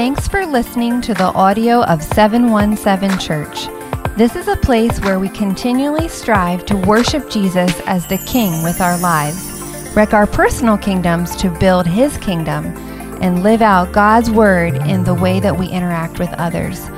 Thanks 0.00 0.24
for 0.26 0.46
listening 0.46 1.02
to 1.02 1.12
the 1.12 1.30
audio 1.34 1.84
of 1.84 2.02
717 2.02 3.18
Church. 3.18 3.66
This 4.16 4.34
is 4.34 4.48
a 4.48 4.56
place 4.56 4.98
where 5.00 5.18
we 5.18 5.28
continually 5.28 6.08
strive 6.08 6.64
to 6.66 6.74
worship 6.74 7.28
Jesus 7.28 7.78
as 7.84 8.06
the 8.06 8.16
King 8.16 8.62
with 8.62 8.80
our 8.80 8.96
lives, 8.96 9.36
wreck 9.94 10.14
our 10.14 10.26
personal 10.26 10.78
kingdoms 10.78 11.36
to 11.36 11.50
build 11.50 11.86
His 11.86 12.16
kingdom, 12.16 12.64
and 13.20 13.42
live 13.42 13.60
out 13.60 13.92
God's 13.92 14.30
Word 14.30 14.76
in 14.88 15.04
the 15.04 15.12
way 15.12 15.38
that 15.38 15.58
we 15.58 15.68
interact 15.68 16.18
with 16.18 16.32
others. 16.38 16.88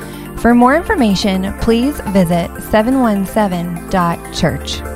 For 0.41 0.55
more 0.55 0.77
information, 0.77 1.59
please 1.59 1.99
visit 2.13 2.53
717.church. 2.71 4.92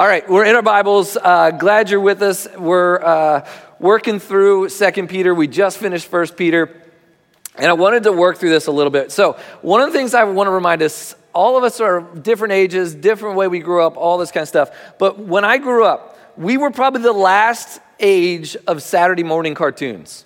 All 0.00 0.06
right, 0.06 0.26
we're 0.30 0.46
in 0.46 0.56
our 0.56 0.62
Bibles. 0.62 1.18
Uh, 1.18 1.50
glad 1.50 1.90
you're 1.90 2.00
with 2.00 2.22
us. 2.22 2.48
We're 2.56 3.04
uh, 3.04 3.46
working 3.78 4.18
through 4.18 4.70
Second 4.70 5.08
Peter. 5.10 5.34
We 5.34 5.46
just 5.46 5.76
finished 5.76 6.06
First 6.06 6.38
Peter, 6.38 6.74
and 7.56 7.66
I 7.66 7.74
wanted 7.74 8.04
to 8.04 8.12
work 8.12 8.38
through 8.38 8.48
this 8.48 8.66
a 8.66 8.72
little 8.72 8.90
bit. 8.90 9.12
So, 9.12 9.36
one 9.60 9.82
of 9.82 9.92
the 9.92 9.98
things 9.98 10.14
I 10.14 10.24
want 10.24 10.46
to 10.46 10.52
remind 10.52 10.80
us: 10.80 11.14
all 11.34 11.58
of 11.58 11.64
us 11.64 11.82
are 11.82 12.00
different 12.00 12.52
ages, 12.54 12.94
different 12.94 13.36
way 13.36 13.46
we 13.46 13.58
grew 13.58 13.84
up, 13.84 13.98
all 13.98 14.16
this 14.16 14.30
kind 14.30 14.40
of 14.40 14.48
stuff. 14.48 14.70
But 14.98 15.18
when 15.18 15.44
I 15.44 15.58
grew 15.58 15.84
up, 15.84 16.18
we 16.38 16.56
were 16.56 16.70
probably 16.70 17.02
the 17.02 17.12
last 17.12 17.78
age 17.98 18.56
of 18.66 18.82
Saturday 18.82 19.22
morning 19.22 19.54
cartoons. 19.54 20.24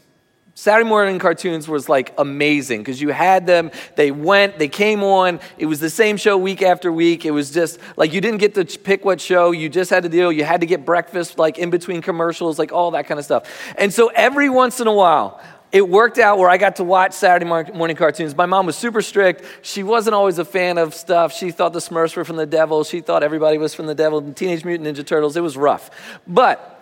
Saturday 0.56 0.88
morning 0.88 1.18
cartoons 1.18 1.66
was 1.66 1.88
like 1.88 2.14
amazing 2.16 2.80
because 2.80 3.00
you 3.00 3.08
had 3.08 3.44
them, 3.44 3.72
they 3.96 4.12
went, 4.12 4.56
they 4.56 4.68
came 4.68 5.02
on. 5.02 5.40
It 5.58 5.66
was 5.66 5.80
the 5.80 5.90
same 5.90 6.16
show 6.16 6.38
week 6.38 6.62
after 6.62 6.92
week. 6.92 7.24
It 7.24 7.32
was 7.32 7.50
just 7.50 7.80
like 7.96 8.12
you 8.12 8.20
didn't 8.20 8.38
get 8.38 8.54
to 8.54 8.64
pick 8.64 9.04
what 9.04 9.20
show, 9.20 9.50
you 9.50 9.68
just 9.68 9.90
had 9.90 10.04
to 10.04 10.08
deal. 10.08 10.30
You 10.30 10.44
had 10.44 10.60
to 10.60 10.66
get 10.66 10.84
breakfast 10.84 11.40
like 11.40 11.58
in 11.58 11.70
between 11.70 12.02
commercials, 12.02 12.56
like 12.56 12.70
all 12.70 12.92
that 12.92 13.08
kind 13.08 13.18
of 13.18 13.24
stuff. 13.24 13.50
And 13.76 13.92
so 13.92 14.12
every 14.14 14.48
once 14.48 14.78
in 14.78 14.86
a 14.86 14.92
while, 14.92 15.42
it 15.72 15.88
worked 15.88 16.18
out 16.18 16.38
where 16.38 16.48
I 16.48 16.56
got 16.56 16.76
to 16.76 16.84
watch 16.84 17.14
Saturday 17.14 17.46
morning 17.46 17.96
cartoons. 17.96 18.36
My 18.36 18.46
mom 18.46 18.66
was 18.66 18.76
super 18.76 19.02
strict. 19.02 19.44
She 19.62 19.82
wasn't 19.82 20.14
always 20.14 20.38
a 20.38 20.44
fan 20.44 20.78
of 20.78 20.94
stuff. 20.94 21.32
She 21.32 21.50
thought 21.50 21.72
the 21.72 21.80
Smurfs 21.80 22.14
were 22.14 22.24
from 22.24 22.36
the 22.36 22.46
devil. 22.46 22.84
She 22.84 23.00
thought 23.00 23.24
everybody 23.24 23.58
was 23.58 23.74
from 23.74 23.86
the 23.86 23.94
devil. 23.96 24.22
Teenage 24.32 24.64
Mutant 24.64 24.96
Ninja 24.96 25.04
Turtles. 25.04 25.36
It 25.36 25.40
was 25.40 25.56
rough. 25.56 25.90
But 26.28 26.73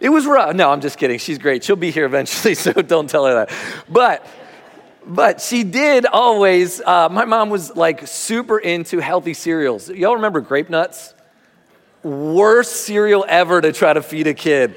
it 0.00 0.08
was 0.08 0.26
rough. 0.26 0.54
No, 0.54 0.70
I'm 0.70 0.80
just 0.80 0.98
kidding. 0.98 1.18
She's 1.18 1.38
great. 1.38 1.64
She'll 1.64 1.76
be 1.76 1.90
here 1.90 2.04
eventually, 2.04 2.54
so 2.56 2.72
don't 2.72 3.08
tell 3.08 3.26
her 3.26 3.34
that. 3.34 3.50
But 3.88 4.26
but 5.06 5.40
she 5.40 5.64
did 5.64 6.06
always. 6.06 6.80
Uh, 6.80 7.08
my 7.08 7.24
mom 7.24 7.50
was 7.50 7.74
like 7.74 8.06
super 8.06 8.58
into 8.58 9.00
healthy 9.00 9.34
cereals. 9.34 9.88
Y'all 9.88 10.16
remember 10.16 10.40
grape 10.40 10.68
nuts? 10.68 11.14
Worst 12.02 12.84
cereal 12.84 13.24
ever 13.28 13.60
to 13.60 13.72
try 13.72 13.92
to 13.92 14.02
feed 14.02 14.26
a 14.26 14.34
kid. 14.34 14.76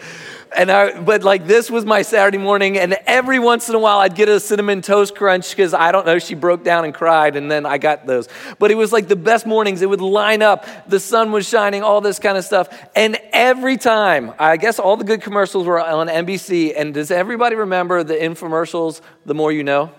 And 0.56 0.70
I, 0.70 1.00
but 1.00 1.24
like 1.24 1.48
this 1.48 1.72
was 1.72 1.86
my 1.86 2.02
Saturday 2.02 2.38
morning, 2.38 2.78
and 2.78 2.98
every 3.06 3.40
once 3.40 3.70
in 3.70 3.76
a 3.76 3.80
while 3.80 4.00
I'd 4.00 4.16
get 4.16 4.28
a 4.28 4.40
cinnamon 4.40 4.82
toast 4.82 5.16
crunch 5.16 5.50
because 5.52 5.74
I 5.74 5.94
don't 5.94 6.06
know, 6.06 6.20
she 6.20 6.36
broke 6.36 6.64
down 6.64 6.84
and 6.84 6.94
cried, 6.94 7.38
and 7.38 7.50
then 7.50 7.66
I 7.66 7.78
got 7.78 8.06
those. 8.06 8.28
But 8.60 8.70
it 8.70 8.76
was 8.76 8.92
like 8.92 9.08
the 9.08 9.16
best 9.16 9.46
mornings. 9.46 9.82
It 9.82 9.90
would 9.90 10.02
line 10.02 10.42
up, 10.42 10.66
the 10.90 11.00
sun 11.00 11.32
was 11.32 11.48
shining, 11.48 11.84
all 11.84 12.02
this 12.02 12.20
kind 12.20 12.38
of 12.38 12.44
stuff. 12.44 12.68
And 12.96 13.18
every 13.32 13.78
time, 13.78 14.34
I 14.38 14.58
guess 14.58 14.78
all 14.78 14.98
the 14.98 15.06
good 15.06 15.22
commercials 15.22 15.66
were 15.66 15.80
on 15.80 16.08
NBC. 16.08 16.74
And 16.76 16.94
does 16.94 17.12
everybody 17.12 17.56
remember 17.56 18.04
the 18.04 18.16
infomercials, 18.16 19.00
The 19.26 19.34
More 19.34 19.54
You 19.54 19.64
Know? 19.64 19.92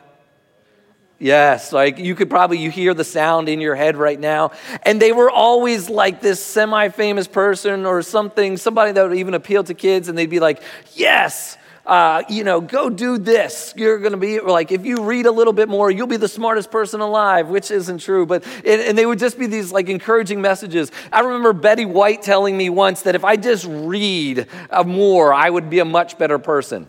Yes, 1.23 1.73
like 1.73 1.99
you 1.99 2.17
could 2.17 2.29
probably 2.29 2.59
you 2.59 2.69
hear 2.69 2.95
the 2.95 3.05
sound 3.05 3.49
in 3.49 3.61
your 3.61 3.77
head 3.77 3.97
right 3.97 4.19
now. 4.19 4.51
And 4.83 5.01
they 5.01 5.13
were 5.13 5.31
always 5.31 5.89
like 5.89 6.21
this 6.21 6.45
semi-famous 6.45 7.29
person 7.29 7.87
or 7.87 8.03
something, 8.03 8.57
somebody 8.57 8.91
that 8.91 9.09
would 9.09 9.17
even 9.17 9.35
appeal 9.35 9.63
to 9.63 9.73
kids, 9.73 10.09
and 10.09 10.19
they'd 10.19 10.27
be 10.27 10.41
like, 10.41 10.61
"Yes, 10.95 11.57
uh, 11.87 12.25
you 12.29 12.43
know, 12.43 12.61
go 12.61 12.91
do 12.91 13.19
this. 13.19 13.73
You're 13.77 14.01
going 14.01 14.13
to 14.13 14.19
be 14.19 14.41
like, 14.41 14.73
if 14.73 14.85
you 14.85 15.05
read 15.05 15.27
a 15.27 15.31
little 15.31 15.53
bit 15.53 15.69
more, 15.69 15.93
you'll 15.93 16.09
be 16.09 16.17
the 16.17 16.27
smartest 16.27 16.73
person 16.73 17.01
alive, 17.01 17.49
which 17.49 17.71
isn't 17.71 17.99
true. 17.99 18.27
But, 18.27 18.45
and, 18.65 18.81
and 18.81 18.99
they 18.99 19.07
would 19.07 19.21
just 19.21 19.39
be 19.39 19.47
these 19.47 19.71
like 19.71 19.89
encouraging 19.89 20.41
messages. 20.41 20.91
I 21.13 21.21
remember 21.21 21.53
Betty 21.53 21.85
White 21.85 22.23
telling 22.23 22.57
me 22.57 22.69
once 22.69 23.03
that 23.03 23.15
if 23.15 23.25
I 23.25 23.37
just 23.37 23.65
read 23.69 24.49
uh, 24.71 24.83
more, 24.83 25.33
I 25.33 25.49
would 25.49 25.71
be 25.71 25.79
a 25.79 25.85
much 25.85 26.19
better 26.19 26.41
person. 26.41 26.89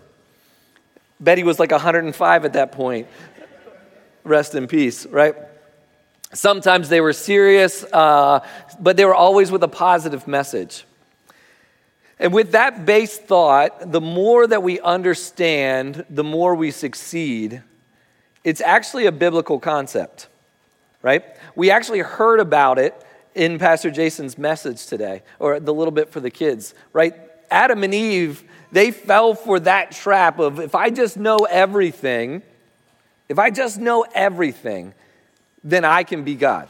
Betty 1.19 1.43
was 1.43 1.59
like 1.59 1.71
105 1.71 2.45
at 2.45 2.53
that 2.53 2.71
point 2.71 3.07
rest 4.23 4.55
in 4.55 4.67
peace, 4.67 5.05
right? 5.05 5.35
Sometimes 6.33 6.89
they 6.89 7.01
were 7.01 7.13
serious, 7.13 7.83
uh, 7.93 8.39
but 8.79 8.97
they 8.97 9.05
were 9.05 9.15
always 9.15 9.51
with 9.51 9.63
a 9.63 9.67
positive 9.67 10.27
message. 10.27 10.85
And 12.19 12.33
with 12.33 12.51
that 12.53 12.85
base 12.85 13.17
thought, 13.17 13.91
the 13.91 14.01
more 14.01 14.47
that 14.47 14.63
we 14.63 14.79
understand, 14.79 16.05
the 16.09 16.23
more 16.23 16.55
we 16.55 16.71
succeed. 16.71 17.61
It's 18.43 18.61
actually 18.61 19.05
a 19.05 19.11
biblical 19.11 19.59
concept, 19.59 20.27
right? 21.01 21.23
We 21.55 21.69
actually 21.69 21.99
heard 21.99 22.39
about 22.39 22.79
it 22.79 22.95
in 23.35 23.59
Pastor 23.59 23.91
Jason's 23.91 24.37
message 24.37 24.85
today, 24.85 25.23
or 25.39 25.59
the 25.59 25.73
little 25.73 25.91
bit 25.91 26.09
for 26.09 26.19
the 26.19 26.29
kids, 26.29 26.73
right? 26.93 27.13
Adam 27.49 27.83
and 27.83 27.93
Eve, 27.93 28.43
they 28.71 28.91
fell 28.91 29.35
for 29.35 29.59
that 29.61 29.91
trap 29.91 30.39
of 30.39 30.59
if 30.59 30.75
I 30.75 30.89
just 30.89 31.17
know 31.17 31.39
everything, 31.49 32.41
if 33.29 33.39
I 33.39 33.49
just 33.49 33.79
know 33.79 34.05
everything, 34.13 34.93
then 35.63 35.85
I 35.85 36.03
can 36.03 36.23
be 36.23 36.35
God. 36.35 36.69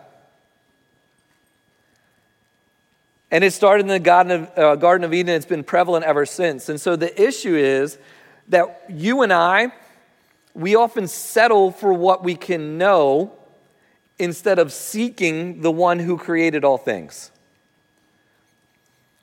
And 3.31 3.44
it 3.44 3.52
started 3.52 3.81
in 3.81 3.88
the 3.88 4.00
Garden 4.00 4.31
of, 4.31 4.58
uh, 4.58 4.75
Garden 4.75 5.03
of 5.03 5.14
Eden. 5.14 5.34
It's 5.34 5.46
been 5.46 5.64
prevalent 5.64 6.06
ever 6.06 6.25
since. 6.25 6.69
And 6.69 6.80
so 6.80 6.96
the 6.96 7.19
issue 7.19 7.56
is 7.56 7.97
that 8.50 8.84
you 8.90 9.24
and 9.24 9.34
I, 9.34 9.72
we 10.53 10.75
often 10.75 11.08
settle 11.08 11.72
for 11.72 11.91
what 11.94 12.24
we 12.24 12.36
can 12.36 12.78
know 12.78 13.34
instead 14.20 14.59
of 14.59 14.72
seeking 14.72 15.62
the 15.62 15.72
one 15.72 15.97
who 15.97 16.18
created 16.18 16.64
all 16.64 16.78
things. 16.78 17.31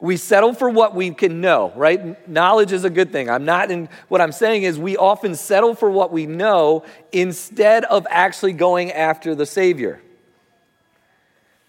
We 0.00 0.16
settle 0.16 0.55
for 0.55 0.71
what 0.71 0.94
we 0.94 1.11
can 1.11 1.43
know, 1.43 1.72
right? 1.77 2.27
Knowledge 2.28 2.72
is 2.72 2.84
a 2.84 2.91
good 2.91 3.12
thing. 3.12 3.28
I'm 3.28 3.44
not 3.44 3.71
in 3.71 3.88
what 4.09 4.22
I'm 4.22 4.33
saying 4.33 4.62
is 4.62 4.78
we 4.78 4.97
often 4.97 5.34
settle 5.34 5.75
for 5.75 5.91
what 5.91 6.11
we 6.11 6.25
know 6.25 6.84
instead 7.12 7.84
of 7.84 8.06
actually 8.09 8.55
going 8.55 8.93
after 8.93 9.34
the 9.34 9.44
Savior. 9.44 10.00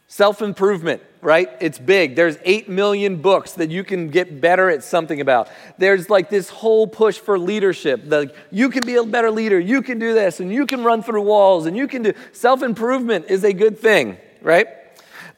Self 0.07 0.41
improvement, 0.41 1.01
right? 1.21 1.49
It's 1.61 1.79
big. 1.79 2.15
There's 2.15 2.37
8 2.43 2.67
million 2.67 3.21
books 3.21 3.53
that 3.53 3.69
you 3.69 3.83
can 3.83 4.09
get 4.09 4.41
better 4.41 4.69
at 4.69 4.83
something 4.83 5.21
about. 5.21 5.49
There's 5.77 6.09
like 6.09 6.29
this 6.29 6.49
whole 6.49 6.85
push 6.85 7.17
for 7.17 7.39
leadership. 7.39 8.09
The, 8.09 8.33
you 8.51 8.69
can 8.69 8.85
be 8.85 8.95
a 8.95 9.03
better 9.05 9.31
leader. 9.31 9.57
You 9.57 9.81
can 9.81 9.99
do 9.99 10.13
this 10.13 10.41
and 10.41 10.51
you 10.51 10.65
can 10.65 10.83
run 10.83 11.01
through 11.01 11.21
walls 11.21 11.65
and 11.65 11.77
you 11.77 11.87
can 11.87 12.03
do 12.03 12.13
self 12.33 12.61
improvement 12.61 13.27
is 13.29 13.45
a 13.45 13.53
good 13.53 13.79
thing, 13.79 14.17
right? 14.41 14.67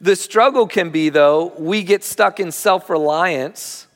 The 0.03 0.17
struggle 0.17 0.67
can 0.67 0.89
be, 0.89 1.07
though, 1.07 1.53
we 1.57 1.81
get 1.81 2.03
stuck 2.03 2.41
in 2.41 2.51
self 2.51 2.89
reliance 2.89 3.87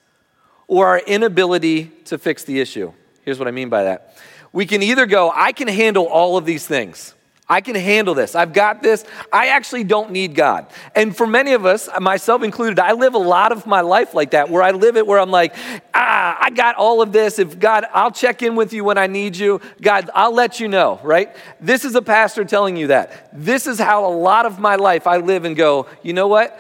or 0.66 0.88
our 0.88 1.00
inability 1.00 1.91
to 2.06 2.18
fix 2.18 2.45
the 2.45 2.62
issue. 2.62 2.94
Here's 3.23 3.38
what 3.38 3.50
I 3.50 3.51
mean 3.51 3.68
by 3.68 3.84
that. 3.84 4.16
We 4.53 4.66
can 4.66 4.81
either 4.81 5.06
go, 5.06 5.34
I 5.35 5.51
can 5.51 5.67
handle 5.67 6.06
all 6.06 6.38
of 6.38 6.46
these 6.46 6.66
things. 6.66 7.13
I 7.50 7.62
can 7.62 7.75
handle 7.75 8.13
this. 8.13 8.35
I've 8.35 8.52
got 8.52 8.84
this. 8.84 9.06
I 9.31 9.47
actually 9.47 9.85
don't 9.85 10.12
need 10.12 10.35
God. 10.35 10.68
And 10.94 11.16
for 11.16 11.25
many 11.25 11.53
of 11.53 11.66
us, 11.66 11.88
myself 12.00 12.44
included, 12.44 12.78
I 12.78 12.91
live 12.91 13.13
a 13.13 13.19
lot 13.19 13.53
of 13.53 13.66
my 13.66 13.80
life 13.81 14.13
like 14.13 14.31
that, 14.31 14.50
where 14.50 14.62
I 14.62 14.72
live 14.72 14.97
it 14.97 15.08
where 15.08 15.18
I'm 15.18 15.31
like, 15.31 15.56
ah, 15.94 16.38
I 16.41 16.50
got 16.50 16.75
all 16.75 17.02
of 17.02 17.13
this. 17.13 17.40
If 17.40 17.58
God, 17.58 17.85
I'll 17.94 18.12
check 18.12 18.44
in 18.44 18.56
with 18.56 18.74
you 18.74 18.84
when 18.84 18.97
I 18.97 19.08
need 19.08 19.38
you. 19.38 19.62
God, 19.81 20.09
I'll 20.13 20.34
let 20.34 20.59
you 20.59 20.68
know, 20.68 21.00
right? 21.03 21.34
This 21.62 21.85
is 21.85 21.96
a 21.96 22.02
pastor 22.02 22.44
telling 22.44 22.76
you 22.76 22.88
that. 22.88 23.29
This 23.32 23.66
is 23.66 23.79
how 23.79 24.05
a 24.05 24.11
lot 24.14 24.46
of 24.46 24.59
my 24.59 24.76
life 24.76 25.08
I 25.08 25.17
live 25.17 25.46
and 25.46 25.55
go, 25.55 25.88
you 26.03 26.11
know 26.11 26.28
what? 26.28 26.59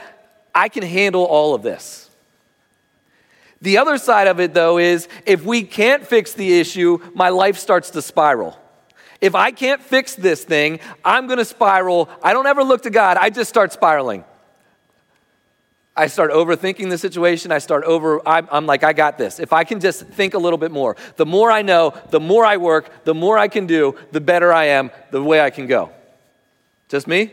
I 0.55 0.69
can 0.69 0.83
handle 0.83 1.25
all 1.25 1.53
of 1.53 1.63
this. 1.63 2.09
The 3.61 3.79
other 3.79 3.97
side 3.97 4.27
of 4.27 4.39
it, 4.39 4.53
though, 4.53 4.77
is 4.77 5.09
if 5.25 5.43
we 5.43 5.63
can't 5.63 6.05
fix 6.05 6.33
the 6.33 6.59
issue, 6.59 6.99
my 7.13 7.29
life 7.29 7.57
starts 7.57 7.89
to 7.91 8.01
spiral. 8.01 8.57
If 9.19 9.35
I 9.35 9.51
can't 9.51 9.81
fix 9.81 10.15
this 10.15 10.43
thing, 10.43 10.79
I'm 11.03 11.27
going 11.27 11.39
to 11.39 11.45
spiral. 11.45 12.09
I 12.21 12.33
don't 12.33 12.47
ever 12.47 12.63
look 12.63 12.83
to 12.83 12.89
God, 12.89 13.17
I 13.17 13.29
just 13.29 13.49
start 13.49 13.73
spiraling. 13.73 14.23
I 15.97 16.05
start 16.05 16.31
overthinking 16.31 16.91
the 16.91 16.97
situation. 16.99 17.51
I 17.51 17.57
start 17.57 17.83
over, 17.83 18.21
I'm, 18.27 18.47
I'm, 18.51 18.65
like, 18.67 18.83
I 18.83 18.93
got 18.93 19.17
this. 19.17 19.39
If 19.39 19.51
I 19.51 19.63
can 19.63 19.79
just 19.79 20.05
think 20.05 20.35
a 20.35 20.37
little 20.37 20.59
bit 20.59 20.71
more, 20.71 20.95
the 21.15 21.25
more 21.25 21.49
I 21.49 21.63
know, 21.63 21.95
the 22.11 22.19
more 22.19 22.45
I 22.45 22.57
work, 22.57 23.03
the 23.03 23.15
more 23.15 23.35
I 23.39 23.47
can 23.47 23.65
do, 23.65 23.95
the 24.11 24.21
better 24.21 24.53
I 24.53 24.65
am, 24.65 24.91
the 25.09 25.23
way 25.23 25.41
I 25.41 25.49
can 25.49 25.65
go. 25.65 25.89
Just 26.87 27.07
me? 27.07 27.31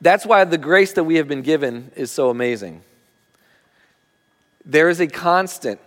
That's 0.00 0.24
why 0.24 0.42
the 0.44 0.58
grace 0.58 0.94
that 0.94 1.04
we 1.04 1.16
have 1.16 1.28
been 1.28 1.42
given 1.42 1.92
is 1.94 2.10
so 2.10 2.30
amazing. 2.30 2.82
There 4.64 4.88
is 4.88 5.00
a 5.00 5.06
constant 5.06 5.80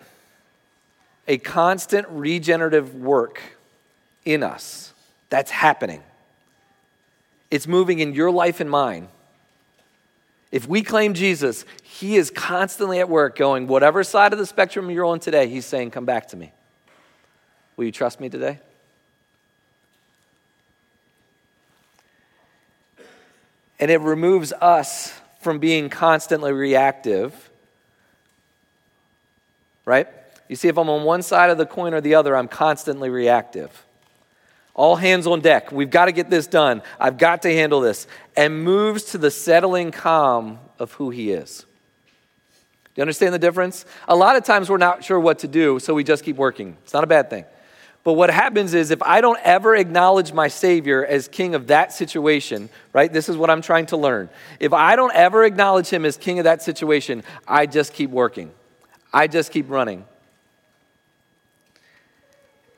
a 1.28 1.38
constant 1.38 2.08
regenerative 2.10 2.96
work 2.96 3.42
in 4.24 4.44
us 4.44 4.94
that's 5.30 5.52
happening. 5.52 6.04
It's 7.52 7.68
moving 7.68 8.00
in 8.00 8.14
your 8.14 8.32
life 8.32 8.60
and 8.60 8.70
mine. 8.70 9.08
If 10.52 10.68
we 10.68 10.84
claim 10.84 11.14
Jesus, 11.14 11.66
He 11.84 12.16
is 12.16 12.32
constantly 12.32 13.00
at 13.00 13.10
work 13.10 13.38
going, 13.38 13.68
whatever 13.68 14.04
side 14.04 14.34
of 14.34 14.40
the 14.40 14.46
spectrum 14.46 14.90
you're 14.90 15.06
on 15.06 15.20
today, 15.20 15.48
He's 15.48 15.66
saying, 15.66 15.92
Come 15.92 16.06
back 16.06 16.28
to 16.30 16.38
me. 16.38 16.52
Will 17.78 17.86
you 17.86 17.92
trust 17.92 18.20
me 18.20 18.30
today? 18.30 18.60
And 23.80 23.92
it 23.92 24.00
removes 24.00 24.54
us 24.54 25.14
from 25.42 25.60
being 25.60 25.90
constantly 25.90 26.54
reactive, 26.54 27.50
right? 29.84 30.08
You 30.48 30.56
see, 30.56 30.68
if 30.68 30.78
I'm 30.78 30.90
on 30.90 31.04
one 31.04 31.22
side 31.22 31.50
of 31.50 31.58
the 31.58 31.66
coin 31.66 31.94
or 31.94 32.02
the 32.02 32.16
other, 32.16 32.36
I'm 32.36 32.48
constantly 32.48 33.10
reactive. 33.10 33.86
All 34.74 34.96
hands 34.98 35.26
on 35.26 35.40
deck. 35.42 35.72
We've 35.72 35.90
got 35.90 36.06
to 36.06 36.12
get 36.12 36.30
this 36.30 36.48
done. 36.48 36.82
I've 37.00 37.18
got 37.18 37.42
to 37.44 37.54
handle 37.54 37.82
this. 37.82 38.08
And 38.36 38.64
moves 38.64 39.06
to 39.06 39.18
the 39.18 39.32
settling 39.32 39.92
calm 39.92 40.60
of 40.78 40.92
who 40.94 41.10
he 41.10 41.32
is. 41.32 41.66
Do 42.84 43.00
you 43.00 43.02
understand 43.02 43.34
the 43.34 43.40
difference? 43.40 43.86
A 44.08 44.16
lot 44.16 44.36
of 44.36 44.44
times 44.44 44.70
we're 44.70 44.78
not 44.78 45.04
sure 45.04 45.20
what 45.20 45.40
to 45.40 45.48
do, 45.48 45.80
so 45.80 45.94
we 45.94 46.04
just 46.04 46.24
keep 46.24 46.36
working. 46.36 46.78
It's 46.84 46.94
not 46.94 47.04
a 47.04 47.08
bad 47.08 47.30
thing. 47.30 47.46
But 48.06 48.14
what 48.14 48.30
happens 48.30 48.74
is 48.74 48.92
if 48.92 49.02
I 49.02 49.20
don't 49.20 49.40
ever 49.44 49.76
acknowledge 49.76 50.32
my 50.32 50.48
Savior 50.48 51.04
as 51.04 51.28
king 51.28 51.56
of 51.56 51.68
that 51.68 51.92
situation, 51.92 52.70
right? 52.94 53.12
This 53.12 53.30
is 53.30 53.36
what 53.36 53.50
I'm 53.50 53.64
trying 53.64 53.88
to 53.88 53.98
learn. 53.98 54.30
If 54.60 54.74
I 54.74 54.96
don't 54.96 55.14
ever 55.16 55.44
acknowledge 55.44 55.88
him 55.88 56.06
as 56.06 56.16
king 56.16 56.38
of 56.38 56.44
that 56.44 56.62
situation, 56.62 57.24
I 57.48 57.66
just 57.66 57.94
keep 57.94 58.12
working. 58.12 58.52
I 59.12 59.28
just 59.28 59.52
keep 59.52 59.70
running. 59.70 60.06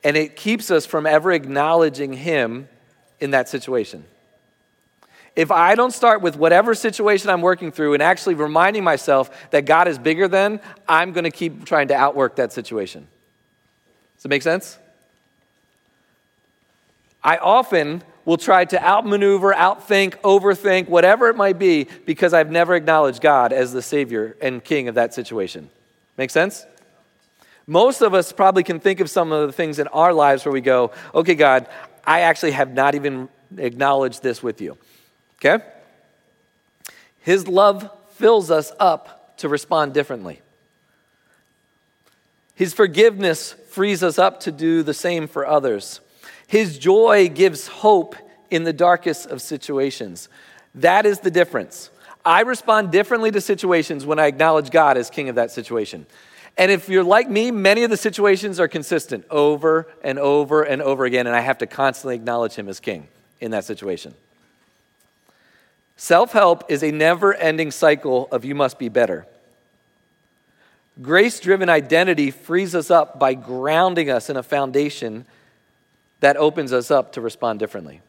And 0.08 0.16
it 0.16 0.38
keeps 0.38 0.72
us 0.72 0.86
from 0.86 1.06
ever 1.06 1.34
acknowledging 1.34 2.14
Him 2.14 2.70
in 3.20 3.32
that 3.32 3.50
situation. 3.50 4.06
If 5.36 5.52
I 5.52 5.76
don't 5.76 5.92
start 5.92 6.22
with 6.22 6.38
whatever 6.38 6.74
situation 6.76 7.30
I'm 7.30 7.42
working 7.42 7.74
through 7.74 7.94
and 7.94 8.02
actually 8.02 8.36
reminding 8.36 8.86
myself 8.86 9.30
that 9.52 9.66
God 9.66 9.90
is 9.90 10.00
bigger 10.00 10.30
than, 10.30 10.62
I'm 10.88 11.12
going 11.12 11.26
to 11.26 11.30
keep 11.30 11.66
trying 11.66 11.90
to 11.90 11.94
outwork 11.94 12.38
that 12.38 12.54
situation. 12.54 13.06
Does 14.16 14.24
it 14.24 14.30
make 14.30 14.44
sense? 14.44 14.78
I 17.22 17.36
often 17.36 18.02
will 18.24 18.38
try 18.38 18.64
to 18.64 18.82
outmaneuver, 18.82 19.52
outthink, 19.52 20.16
overthink, 20.22 20.88
whatever 20.88 21.28
it 21.28 21.36
might 21.36 21.60
be, 21.60 21.86
because 22.06 22.34
I've 22.34 22.50
never 22.50 22.76
acknowledged 22.76 23.20
God 23.20 23.52
as 23.52 23.74
the 23.74 23.82
Savior 23.82 24.38
and 24.42 24.64
King 24.64 24.88
of 24.88 24.96
that 24.96 25.14
situation. 25.14 25.70
Make 26.16 26.30
sense? 26.30 26.66
Most 27.68 28.02
of 28.02 28.14
us 28.14 28.32
probably 28.32 28.64
can 28.64 28.80
think 28.80 29.02
of 29.02 29.10
some 29.10 29.34
of 29.34 29.46
the 29.46 29.54
things 29.54 29.78
in 29.78 29.88
our 29.90 30.14
lives 30.14 30.46
where 30.46 30.54
we 30.54 30.62
go, 30.62 30.92
okay, 31.14 31.36
God, 31.36 31.68
I 32.06 32.22
actually 32.22 32.52
have 32.52 32.74
not 32.74 32.96
even 32.96 33.28
acknowledged 33.58 34.24
this 34.24 34.42
with 34.42 34.62
you. 34.62 34.78
Okay? 35.36 35.64
His 37.20 37.48
love 37.48 37.92
fills 38.12 38.50
us 38.50 38.72
up 38.80 39.38
to 39.38 39.50
respond 39.50 39.94
differently. 39.94 40.42
His 42.56 42.74
forgiveness 42.74 43.54
frees 43.70 44.02
us 44.02 44.18
up 44.18 44.40
to 44.42 44.52
do 44.52 44.82
the 44.82 44.94
same 44.94 45.28
for 45.28 45.46
others. 45.46 46.00
His 46.48 46.80
joy 46.80 47.28
gives 47.28 47.68
hope 47.68 48.16
in 48.50 48.64
the 48.64 48.74
darkest 48.74 49.28
of 49.28 49.42
situations. 49.42 50.30
That 50.74 51.06
is 51.06 51.20
the 51.20 51.30
difference. 51.30 51.92
I 52.26 52.42
respond 52.42 52.92
differently 52.92 53.30
to 53.32 53.42
situations 53.42 54.06
when 54.06 54.20
I 54.20 54.28
acknowledge 54.28 54.72
God 54.72 54.98
as 54.98 55.10
king 55.10 55.30
of 55.30 55.36
that 55.36 55.52
situation. 55.52 56.06
And 56.58 56.72
if 56.72 56.90
you're 56.90 57.04
like 57.04 57.30
me, 57.30 57.52
many 57.52 57.84
of 57.84 57.92
the 57.92 57.98
situations 57.98 58.60
are 58.60 58.68
consistent 58.68 59.26
over 59.30 59.88
and 60.04 60.18
over 60.18 60.64
and 60.64 60.82
over 60.82 61.06
again, 61.06 61.28
and 61.28 61.36
I 61.36 61.42
have 61.42 61.60
to 61.60 61.68
constantly 61.68 62.16
acknowledge 62.16 62.56
him 62.56 62.68
as 62.68 62.80
king 62.80 63.08
in 63.40 63.52
that 63.52 63.64
situation. 63.64 64.16
Self 65.98 66.32
help 66.32 66.70
is 66.70 66.84
a 66.84 66.92
never 66.92 67.34
ending 67.34 67.72
cycle 67.72 68.28
of 68.32 68.44
you 68.44 68.56
must 68.56 68.80
be 68.80 68.90
better. 68.90 69.28
Grace 71.02 71.40
driven 71.40 71.70
identity 71.70 72.32
frees 72.32 72.74
us 72.74 72.90
up 72.90 73.20
by 73.20 73.36
grounding 73.36 74.10
us 74.10 74.30
in 74.30 74.38
a 74.38 74.44
foundation 74.44 75.26
that 76.22 76.38
opens 76.38 76.74
us 76.74 76.90
up 76.90 77.14
to 77.14 77.22
respond 77.22 77.60
differently. 77.60 78.02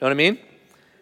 Know 0.00 0.06
what 0.06 0.12
I 0.12 0.14
mean? 0.14 0.38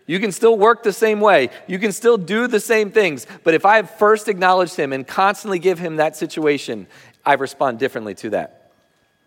You 0.06 0.20
can 0.20 0.32
still 0.32 0.58
work 0.58 0.82
the 0.82 0.92
same 0.92 1.20
way. 1.20 1.50
You 1.66 1.78
can 1.78 1.92
still 1.92 2.18
do 2.18 2.46
the 2.46 2.60
same 2.60 2.90
things. 2.90 3.26
But 3.42 3.54
if 3.54 3.64
I 3.64 3.76
have 3.76 3.90
first 3.90 4.28
acknowledged 4.28 4.76
Him 4.76 4.92
and 4.92 5.06
constantly 5.06 5.58
give 5.58 5.78
Him 5.78 5.96
that 5.96 6.16
situation, 6.16 6.86
I 7.24 7.34
respond 7.34 7.78
differently 7.78 8.14
to 8.16 8.30
that. 8.30 8.72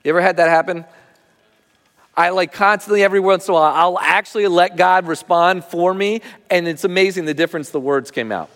You 0.03 0.09
ever 0.09 0.21
had 0.21 0.37
that 0.37 0.49
happen? 0.49 0.85
I 2.15 2.29
like 2.29 2.51
constantly, 2.51 3.03
every 3.03 3.19
once 3.19 3.47
in 3.47 3.51
a 3.51 3.55
while, 3.55 3.73
I'll 3.75 3.99
actually 3.99 4.47
let 4.47 4.75
God 4.75 5.07
respond 5.07 5.63
for 5.63 5.93
me, 5.93 6.21
and 6.49 6.67
it's 6.67 6.83
amazing 6.83 7.25
the 7.25 7.33
difference 7.35 7.69
the 7.69 7.79
words 7.79 8.09
came 8.09 8.31
out. 8.31 8.49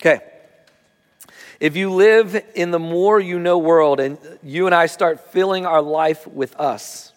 Okay. 0.00 0.20
If 1.60 1.76
you 1.76 1.92
live 1.92 2.42
in 2.54 2.70
the 2.70 2.78
more 2.78 3.20
you 3.20 3.38
know 3.38 3.58
world 3.58 4.00
and 4.00 4.18
you 4.42 4.66
and 4.66 4.74
I 4.74 4.86
start 4.86 5.30
filling 5.30 5.66
our 5.66 5.82
life 5.82 6.26
with 6.26 6.58
us, 6.58 7.09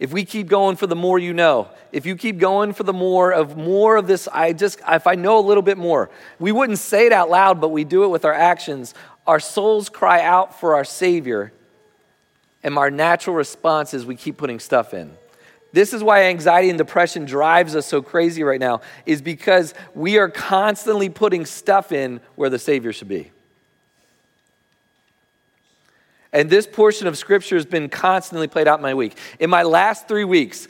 if 0.00 0.14
we 0.14 0.24
keep 0.24 0.48
going 0.48 0.76
for 0.76 0.86
the 0.86 0.96
more 0.96 1.18
you 1.18 1.34
know, 1.34 1.68
if 1.92 2.06
you 2.06 2.16
keep 2.16 2.38
going 2.38 2.72
for 2.72 2.84
the 2.84 2.92
more 2.92 3.30
of 3.32 3.58
more 3.58 3.96
of 3.96 4.06
this, 4.06 4.26
I 4.32 4.54
just, 4.54 4.80
if 4.88 5.06
I 5.06 5.14
know 5.14 5.38
a 5.38 5.44
little 5.46 5.62
bit 5.62 5.76
more, 5.76 6.08
we 6.38 6.52
wouldn't 6.52 6.78
say 6.78 7.04
it 7.04 7.12
out 7.12 7.28
loud, 7.28 7.60
but 7.60 7.68
we 7.68 7.84
do 7.84 8.04
it 8.04 8.08
with 8.08 8.24
our 8.24 8.32
actions. 8.32 8.94
Our 9.26 9.38
souls 9.38 9.90
cry 9.90 10.22
out 10.22 10.58
for 10.58 10.74
our 10.74 10.84
Savior, 10.84 11.52
and 12.62 12.78
our 12.78 12.90
natural 12.90 13.36
response 13.36 13.92
is 13.92 14.06
we 14.06 14.16
keep 14.16 14.38
putting 14.38 14.58
stuff 14.58 14.94
in. 14.94 15.12
This 15.72 15.92
is 15.92 16.02
why 16.02 16.24
anxiety 16.24 16.70
and 16.70 16.78
depression 16.78 17.26
drives 17.26 17.76
us 17.76 17.84
so 17.84 18.00
crazy 18.00 18.42
right 18.42 18.58
now, 18.58 18.80
is 19.04 19.20
because 19.20 19.74
we 19.94 20.16
are 20.16 20.30
constantly 20.30 21.10
putting 21.10 21.44
stuff 21.44 21.92
in 21.92 22.22
where 22.36 22.48
the 22.48 22.58
Savior 22.58 22.94
should 22.94 23.08
be. 23.08 23.32
And 26.32 26.48
this 26.48 26.66
portion 26.66 27.06
of 27.06 27.18
scripture 27.18 27.56
has 27.56 27.66
been 27.66 27.88
constantly 27.88 28.46
played 28.46 28.68
out 28.68 28.78
in 28.78 28.82
my 28.82 28.94
week. 28.94 29.16
In 29.38 29.50
my 29.50 29.64
last 29.64 30.06
three 30.06 30.24
weeks, 30.24 30.68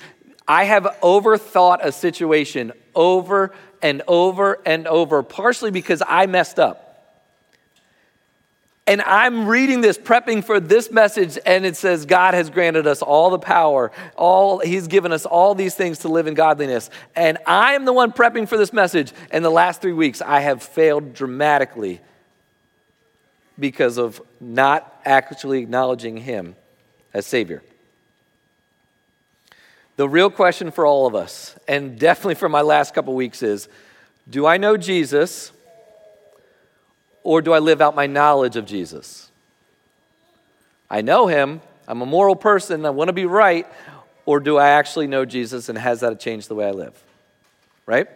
I 0.48 0.64
have 0.64 0.84
overthought 1.02 1.78
a 1.82 1.92
situation 1.92 2.72
over 2.94 3.52
and 3.82 4.02
over 4.08 4.58
and 4.64 4.86
over, 4.86 5.22
partially 5.22 5.70
because 5.70 6.02
I 6.06 6.26
messed 6.26 6.58
up. 6.58 6.86
And 8.86 9.02
I'm 9.02 9.46
reading 9.46 9.82
this, 9.82 9.96
prepping 9.96 10.42
for 10.42 10.58
this 10.58 10.90
message, 10.90 11.38
and 11.46 11.64
it 11.64 11.76
says, 11.76 12.06
God 12.06 12.34
has 12.34 12.50
granted 12.50 12.88
us 12.88 13.02
all 13.02 13.30
the 13.30 13.38
power, 13.38 13.92
all 14.16 14.58
He's 14.58 14.88
given 14.88 15.12
us 15.12 15.24
all 15.24 15.54
these 15.54 15.76
things 15.76 16.00
to 16.00 16.08
live 16.08 16.26
in 16.26 16.34
godliness. 16.34 16.90
And 17.14 17.38
I 17.46 17.74
am 17.74 17.84
the 17.84 17.92
one 17.92 18.10
prepping 18.10 18.48
for 18.48 18.56
this 18.56 18.72
message. 18.72 19.12
And 19.30 19.44
the 19.44 19.50
last 19.50 19.80
three 19.80 19.92
weeks, 19.92 20.20
I 20.20 20.40
have 20.40 20.62
failed 20.62 21.14
dramatically 21.14 22.00
because 23.60 23.98
of 23.98 24.20
not 24.40 25.00
actually 25.04 25.60
acknowledging 25.60 26.16
Him 26.16 26.56
as 27.12 27.26
Savior. 27.26 27.62
The 29.96 30.08
real 30.08 30.30
question 30.30 30.70
for 30.70 30.86
all 30.86 31.06
of 31.06 31.14
us, 31.14 31.54
and 31.68 31.98
definitely 31.98 32.36
for 32.36 32.48
my 32.48 32.62
last 32.62 32.94
couple 32.94 33.14
weeks, 33.14 33.42
is 33.42 33.68
do 34.28 34.46
I 34.46 34.56
know 34.56 34.76
Jesus 34.76 35.52
or 37.22 37.42
do 37.42 37.52
I 37.52 37.58
live 37.58 37.80
out 37.80 37.94
my 37.94 38.06
knowledge 38.06 38.56
of 38.56 38.64
Jesus? 38.64 39.30
I 40.88 41.02
know 41.02 41.26
Him, 41.26 41.60
I'm 41.86 42.00
a 42.00 42.06
moral 42.06 42.36
person, 42.36 42.86
I 42.86 42.90
want 42.90 43.08
to 43.08 43.12
be 43.12 43.26
right, 43.26 43.66
or 44.24 44.40
do 44.40 44.56
I 44.56 44.70
actually 44.70 45.06
know 45.06 45.24
Jesus 45.24 45.68
and 45.68 45.76
has 45.76 46.00
that 46.00 46.18
changed 46.18 46.48
the 46.48 46.54
way 46.54 46.66
I 46.66 46.70
live? 46.70 47.00
Right? 47.86 48.08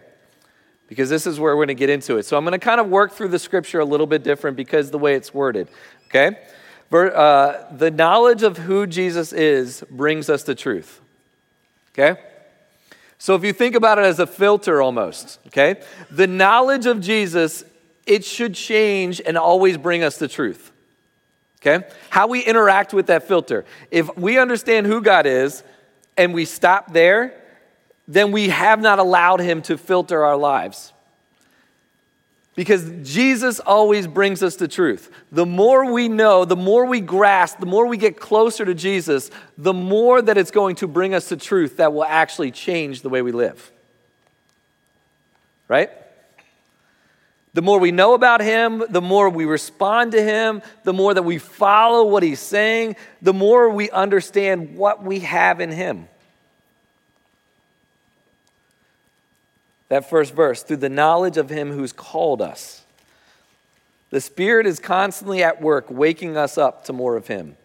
Because 0.88 1.09
this 1.09 1.26
is 1.26 1.41
where 1.41 1.57
we're 1.57 1.67
going 1.67 1.76
to 1.76 1.81
get 1.81 1.91
into 1.91 2.17
it. 2.17 2.25
So 2.25 2.37
I'm 2.37 2.45
going 2.45 2.53
to 2.53 2.59
kind 2.59 2.81
of 2.81 2.88
work 2.88 3.12
through 3.12 3.29
the 3.29 3.38
scripture 3.38 3.81
a 3.81 3.85
little 3.85 4.07
bit 4.07 4.23
different 4.23 4.57
because 4.57 4.91
the 4.91 4.99
way 4.99 5.14
it's 5.14 5.33
worded. 5.33 5.69
Okay? 6.07 6.38
Uh, 6.93 7.64
the 7.76 7.91
knowledge 7.91 8.43
of 8.43 8.59
who 8.59 8.87
Jesus 8.87 9.33
is 9.33 9.83
brings 9.91 10.31
us 10.31 10.45
to 10.45 10.55
truth. 10.55 11.00
Okay? 11.93 12.21
So 13.19 13.35
if 13.35 13.43
you 13.43 13.53
think 13.53 13.75
about 13.75 13.99
it 13.99 14.05
as 14.05 14.19
a 14.19 14.26
filter 14.26 14.83
almost, 14.83 15.38
okay? 15.47 15.81
The 16.11 16.26
knowledge 16.26 16.87
of 16.87 17.00
Jesus, 17.00 17.64
it 18.07 18.25
should 18.25 18.55
change 18.55 19.21
and 19.25 19.38
always 19.38 19.79
bring 19.79 20.05
us 20.05 20.19
the 20.19 20.29
truth. 20.29 20.73
Okay? 21.61 21.87
How 22.11 22.26
we 22.26 22.45
interact 22.45 22.93
with 22.93 23.07
that 23.07 23.26
filter. 23.26 23.64
If 23.91 24.14
we 24.19 24.38
understand 24.38 24.87
who 24.87 25.00
God 25.00 25.25
is 25.25 25.62
and 26.17 26.35
we 26.35 26.45
stop 26.45 26.93
there, 26.93 27.43
then 28.07 28.33
we 28.33 28.49
have 28.49 28.81
not 28.81 28.99
allowed 28.99 29.41
him 29.41 29.63
to 29.63 29.79
filter 29.79 30.25
our 30.25 30.37
lives. 30.37 30.93
Because 32.55 32.89
Jesus 33.03 33.59
always 33.59 34.07
brings 34.07 34.43
us 34.43 34.57
the 34.57 34.69
truth. 34.69 35.11
The 35.33 35.47
more 35.47 35.93
we 35.93 36.09
know, 36.09 36.45
the 36.45 36.55
more 36.55 36.87
we 36.87 37.01
grasp, 37.01 37.59
the 37.59 37.67
more 37.67 37.87
we 37.87 37.97
get 37.97 38.17
closer 38.21 38.65
to 38.65 38.75
Jesus, 38.75 39.31
the 39.59 39.75
more 39.75 40.23
that 40.23 40.39
it's 40.39 40.53
going 40.53 40.77
to 40.77 40.87
bring 40.87 41.15
us 41.15 41.29
the 41.29 41.37
truth 41.37 41.79
that 41.79 41.93
will 41.93 42.05
actually 42.05 42.53
change 42.53 43.03
the 43.03 43.09
way 43.09 43.23
we 43.23 43.33
live. 43.33 43.73
Right? 45.67 45.91
The 47.55 47.63
more 47.63 47.81
we 47.81 47.91
know 47.91 48.15
about 48.15 48.41
Him, 48.41 48.85
the 48.89 49.01
more 49.01 49.29
we 49.29 49.47
respond 49.47 50.13
to 50.13 50.23
Him, 50.23 50.63
the 50.85 50.93
more 50.93 51.15
that 51.15 51.23
we 51.23 51.39
follow 51.39 52.05
what 52.05 52.23
He's 52.23 52.41
saying, 52.41 52.95
the 53.21 53.33
more 53.33 53.69
we 53.69 53.91
understand 53.91 54.77
what 54.77 55.03
we 55.03 55.21
have 55.21 55.61
in 55.61 55.73
Him. 55.73 56.09
That 59.88 60.09
first 60.09 60.35
verse, 60.35 60.62
through 60.62 60.79
the 60.79 60.88
knowledge 60.88 61.37
of 61.37 61.50
him 61.50 61.71
who's 61.71 61.93
called 61.93 62.41
us. 62.41 62.85
The 64.11 64.21
Spirit 64.21 64.67
is 64.67 64.79
constantly 64.79 65.43
at 65.43 65.61
work, 65.61 65.87
waking 65.91 66.37
us 66.37 66.57
up 66.57 66.85
to 66.85 66.93
more 66.93 67.17
of 67.17 67.26
him. 67.26 67.57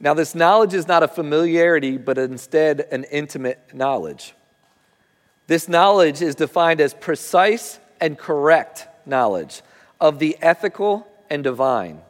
Now, 0.00 0.14
this 0.14 0.34
knowledge 0.34 0.74
is 0.74 0.88
not 0.88 1.02
a 1.02 1.08
familiarity, 1.08 1.96
but 1.96 2.18
instead 2.18 2.86
an 2.90 3.04
intimate 3.04 3.60
knowledge. 3.72 4.34
This 5.46 5.68
knowledge 5.68 6.22
is 6.22 6.34
defined 6.34 6.80
as 6.80 6.94
precise 6.94 7.78
and 8.00 8.18
correct 8.18 8.88
knowledge 9.06 9.62
of 10.00 10.18
the 10.18 10.36
ethical 10.40 11.06
and 11.30 11.44
divine. 11.44 12.00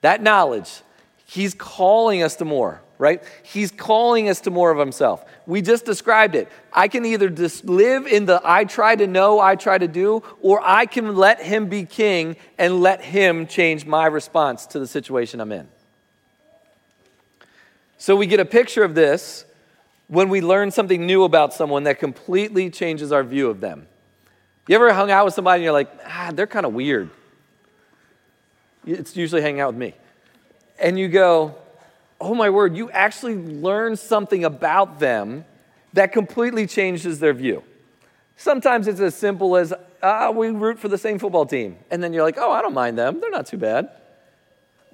That 0.00 0.22
knowledge, 0.22 0.82
he's 1.26 1.54
calling 1.54 2.22
us 2.22 2.36
to 2.36 2.44
more, 2.44 2.82
right? 2.98 3.22
He's 3.44 3.70
calling 3.70 4.28
us 4.28 4.40
to 4.42 4.50
more 4.50 4.70
of 4.70 4.78
himself. 4.78 5.24
We 5.46 5.62
just 5.62 5.84
described 5.84 6.34
it. 6.34 6.48
I 6.72 6.88
can 6.88 7.06
either 7.06 7.30
just 7.30 7.64
live 7.64 8.06
in 8.06 8.26
the 8.26 8.40
I 8.44 8.64
try 8.64 8.96
to 8.96 9.06
know, 9.06 9.40
I 9.40 9.54
try 9.54 9.78
to 9.78 9.88
do, 9.88 10.22
or 10.42 10.60
I 10.62 10.86
can 10.86 11.16
let 11.16 11.40
him 11.40 11.68
be 11.68 11.84
king 11.84 12.36
and 12.58 12.80
let 12.80 13.00
him 13.00 13.46
change 13.46 13.86
my 13.86 14.06
response 14.06 14.66
to 14.66 14.80
the 14.80 14.86
situation 14.86 15.40
I'm 15.40 15.52
in. 15.52 15.68
So 17.98 18.16
we 18.16 18.26
get 18.26 18.40
a 18.40 18.44
picture 18.44 18.84
of 18.84 18.94
this 18.94 19.44
when 20.08 20.28
we 20.28 20.40
learn 20.40 20.70
something 20.70 21.06
new 21.06 21.24
about 21.24 21.52
someone 21.54 21.84
that 21.84 21.98
completely 21.98 22.70
changes 22.70 23.12
our 23.12 23.22
view 23.22 23.48
of 23.48 23.60
them. 23.60 23.86
You 24.66 24.74
ever 24.74 24.92
hung 24.92 25.10
out 25.10 25.24
with 25.24 25.34
somebody 25.34 25.58
and 25.58 25.64
you're 25.64 25.72
like, 25.72 25.90
ah, 26.06 26.30
they're 26.34 26.46
kind 26.46 26.66
of 26.66 26.74
weird? 26.74 27.10
It's 28.86 29.16
usually 29.16 29.42
hanging 29.42 29.60
out 29.60 29.68
with 29.68 29.78
me. 29.78 29.94
And 30.78 30.98
you 30.98 31.08
go, 31.08 31.56
oh 32.20 32.34
my 32.34 32.50
word, 32.50 32.76
you 32.76 32.90
actually 32.90 33.36
learn 33.36 33.96
something 33.96 34.44
about 34.44 34.98
them 34.98 35.44
that 35.92 36.12
completely 36.12 36.66
changes 36.66 37.20
their 37.20 37.32
view. 37.32 37.62
Sometimes 38.36 38.86
it's 38.86 39.00
as 39.00 39.14
simple 39.14 39.56
as, 39.56 39.72
ah, 40.02 40.30
we 40.30 40.48
root 40.50 40.78
for 40.78 40.88
the 40.88 40.98
same 40.98 41.18
football 41.18 41.46
team. 41.46 41.76
And 41.90 42.02
then 42.02 42.12
you're 42.12 42.22
like, 42.22 42.38
oh, 42.38 42.50
I 42.52 42.62
don't 42.62 42.74
mind 42.74 42.98
them. 42.98 43.20
They're 43.20 43.30
not 43.30 43.46
too 43.46 43.56
bad. 43.56 43.90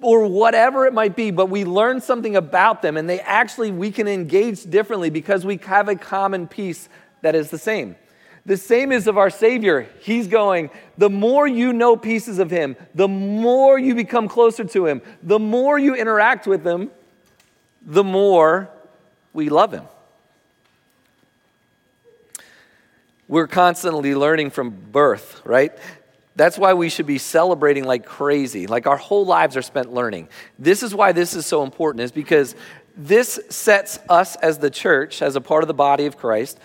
Or 0.01 0.27
whatever 0.27 0.87
it 0.87 0.93
might 0.93 1.17
be, 1.17 1.31
but 1.31 1.47
we 1.47 1.65
learn 1.65 2.01
something 2.01 2.37
about 2.37 2.83
them 2.83 2.97
and 2.97 3.09
they 3.09 3.21
actually, 3.21 3.71
we 3.71 3.91
can 3.91 4.09
engage 4.09 4.65
differently 4.65 5.11
because 5.11 5.47
we 5.47 5.59
have 5.65 5.89
a 5.89 5.97
common 5.97 6.47
piece 6.47 6.89
that 7.23 7.35
is 7.35 7.51
the 7.51 7.59
same. 7.59 7.97
The 8.47 8.57
same 8.59 8.93
is 8.93 9.07
of 9.07 9.17
our 9.17 9.31
Savior. 9.31 9.89
He's 10.01 10.27
going, 10.27 10.69
the 10.99 11.09
more 11.09 11.47
you 11.47 11.73
know 11.73 11.97
pieces 11.97 12.39
of 12.39 12.51
Him, 12.51 12.77
the 12.95 13.09
more 13.09 13.79
you 13.79 13.95
become 13.95 14.29
closer 14.29 14.65
to 14.65 14.87
Him, 14.87 15.01
the 15.23 15.39
more 15.39 15.79
you 15.79 15.95
interact 15.95 16.47
with 16.47 16.67
Him, 16.67 16.91
the 17.85 18.05
more 18.05 18.71
we 19.33 19.49
love 19.49 19.73
Him. 19.73 19.85
We're 23.29 23.47
constantly 23.47 24.15
learning 24.15 24.51
from 24.51 24.71
birth, 24.71 25.41
right? 25.45 25.73
That's 26.37 26.59
why 26.59 26.75
we 26.75 26.89
should 26.89 27.07
be 27.07 27.19
celebrating 27.19 27.85
like 27.85 28.05
crazy. 28.05 28.67
Like 28.67 28.87
our 28.87 28.97
whole 28.97 29.25
lives 29.25 29.57
are 29.57 29.63
spent 29.63 29.93
learning. 29.93 30.29
This 30.59 30.83
is 30.83 30.95
why 30.95 31.13
this 31.13 31.35
is 31.35 31.47
so 31.47 31.63
important, 31.63 32.03
is 32.03 32.13
because 32.13 32.55
this 32.97 33.41
sets 33.51 33.99
us 34.09 34.37
as 34.37 34.59
the 34.59 34.71
church, 34.71 35.23
as 35.23 35.37
a 35.37 35.41
part 35.41 35.63
of 35.63 35.69
the 35.69 35.75
body 35.75 36.07
of 36.07 36.17
Christ, 36.17 36.59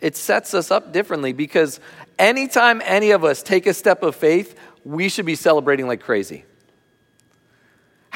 it 0.00 0.16
sets 0.16 0.54
us 0.54 0.70
up 0.70 0.92
differently 0.92 1.32
because 1.32 1.80
anytime 2.18 2.82
any 2.84 3.12
of 3.12 3.24
us 3.24 3.42
take 3.42 3.66
a 3.66 3.74
step 3.74 4.02
of 4.02 4.14
faith, 4.14 4.58
we 4.84 5.08
should 5.08 5.26
be 5.26 5.34
celebrating 5.34 5.86
like 5.86 6.00
crazy. 6.00 6.44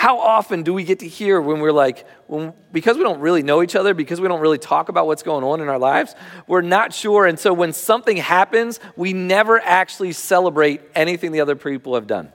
How 0.00 0.18
often 0.18 0.62
do 0.62 0.72
we 0.72 0.84
get 0.84 1.00
to 1.00 1.06
hear 1.06 1.42
when 1.42 1.60
we're 1.60 1.72
like, 1.72 2.06
when, 2.26 2.54
because 2.72 2.96
we 2.96 3.02
don't 3.02 3.20
really 3.20 3.42
know 3.42 3.62
each 3.62 3.76
other, 3.76 3.92
because 3.92 4.18
we 4.18 4.28
don't 4.28 4.40
really 4.40 4.56
talk 4.56 4.88
about 4.88 5.06
what's 5.06 5.22
going 5.22 5.44
on 5.44 5.60
in 5.60 5.68
our 5.68 5.78
lives, 5.78 6.14
we're 6.46 6.62
not 6.62 6.94
sure. 6.94 7.26
And 7.26 7.38
so 7.38 7.52
when 7.52 7.74
something 7.74 8.16
happens, 8.16 8.80
we 8.96 9.12
never 9.12 9.60
actually 9.60 10.12
celebrate 10.12 10.80
anything 10.94 11.32
the 11.32 11.42
other 11.42 11.54
people 11.54 11.96
have 11.96 12.06
done. 12.06 12.32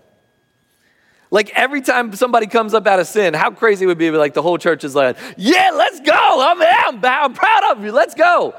Like 1.32 1.50
every 1.56 1.82
time 1.82 2.14
somebody 2.14 2.46
comes 2.46 2.76
up 2.76 2.86
out 2.86 3.00
of 3.00 3.08
sin, 3.08 3.34
how 3.34 3.50
crazy 3.50 3.86
it 3.86 3.88
would 3.88 3.98
be 3.98 4.12
like 4.12 4.36
the 4.36 4.44
whole 4.44 4.60
church 4.60 4.84
is 4.84 4.94
like, 4.94 5.18
yeah, 5.36 5.72
let's 5.74 6.02
go. 6.02 6.14
I'm, 6.14 6.62
I'm, 6.62 7.04
I'm 7.04 7.34
proud 7.34 7.72
of 7.72 7.84
you. 7.84 7.92
Let's 7.92 8.14
go. 8.14 8.54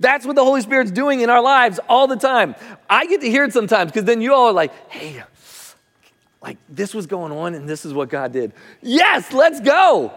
That's 0.00 0.26
what 0.26 0.34
the 0.34 0.44
Holy 0.44 0.62
Spirit's 0.62 0.90
doing 0.90 1.20
in 1.20 1.30
our 1.30 1.42
lives 1.42 1.78
all 1.88 2.08
the 2.08 2.16
time. 2.16 2.56
I 2.88 3.06
get 3.06 3.20
to 3.20 3.30
hear 3.30 3.44
it 3.44 3.52
sometimes 3.52 3.92
because 3.92 4.04
then 4.04 4.20
you 4.20 4.34
all 4.34 4.48
are 4.48 4.52
like, 4.52 4.72
hey, 4.90 5.22
like 6.42 6.56
this 6.68 6.94
was 6.94 7.06
going 7.06 7.32
on 7.32 7.54
and 7.54 7.68
this 7.68 7.84
is 7.84 7.92
what 7.92 8.08
God 8.08 8.32
did. 8.32 8.52
Yes, 8.80 9.32
let's 9.32 9.60
go. 9.60 10.12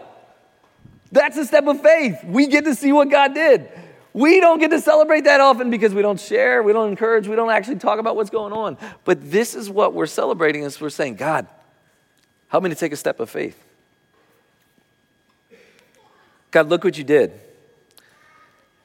That's 1.12 1.36
a 1.36 1.44
step 1.44 1.66
of 1.66 1.80
faith. 1.80 2.24
We 2.24 2.46
get 2.46 2.64
to 2.64 2.74
see 2.74 2.92
what 2.92 3.10
God 3.10 3.34
did. 3.34 3.68
We 4.12 4.40
don't 4.40 4.58
get 4.60 4.70
to 4.70 4.80
celebrate 4.80 5.24
that 5.24 5.40
often 5.40 5.70
because 5.70 5.92
we 5.92 6.00
don't 6.00 6.20
share, 6.20 6.62
we 6.62 6.72
don't 6.72 6.88
encourage, 6.88 7.26
we 7.26 7.34
don't 7.34 7.50
actually 7.50 7.76
talk 7.76 7.98
about 7.98 8.14
what's 8.14 8.30
going 8.30 8.52
on. 8.52 8.78
But 9.04 9.30
this 9.30 9.54
is 9.54 9.68
what 9.68 9.92
we're 9.92 10.06
celebrating 10.06 10.62
is 10.62 10.80
we're 10.80 10.90
saying, 10.90 11.16
God, 11.16 11.48
help 12.48 12.62
me 12.62 12.70
to 12.70 12.76
take 12.76 12.92
a 12.92 12.96
step 12.96 13.18
of 13.18 13.28
faith. 13.28 13.60
God, 16.52 16.68
look 16.68 16.84
what 16.84 16.96
you 16.96 17.02
did. 17.02 17.32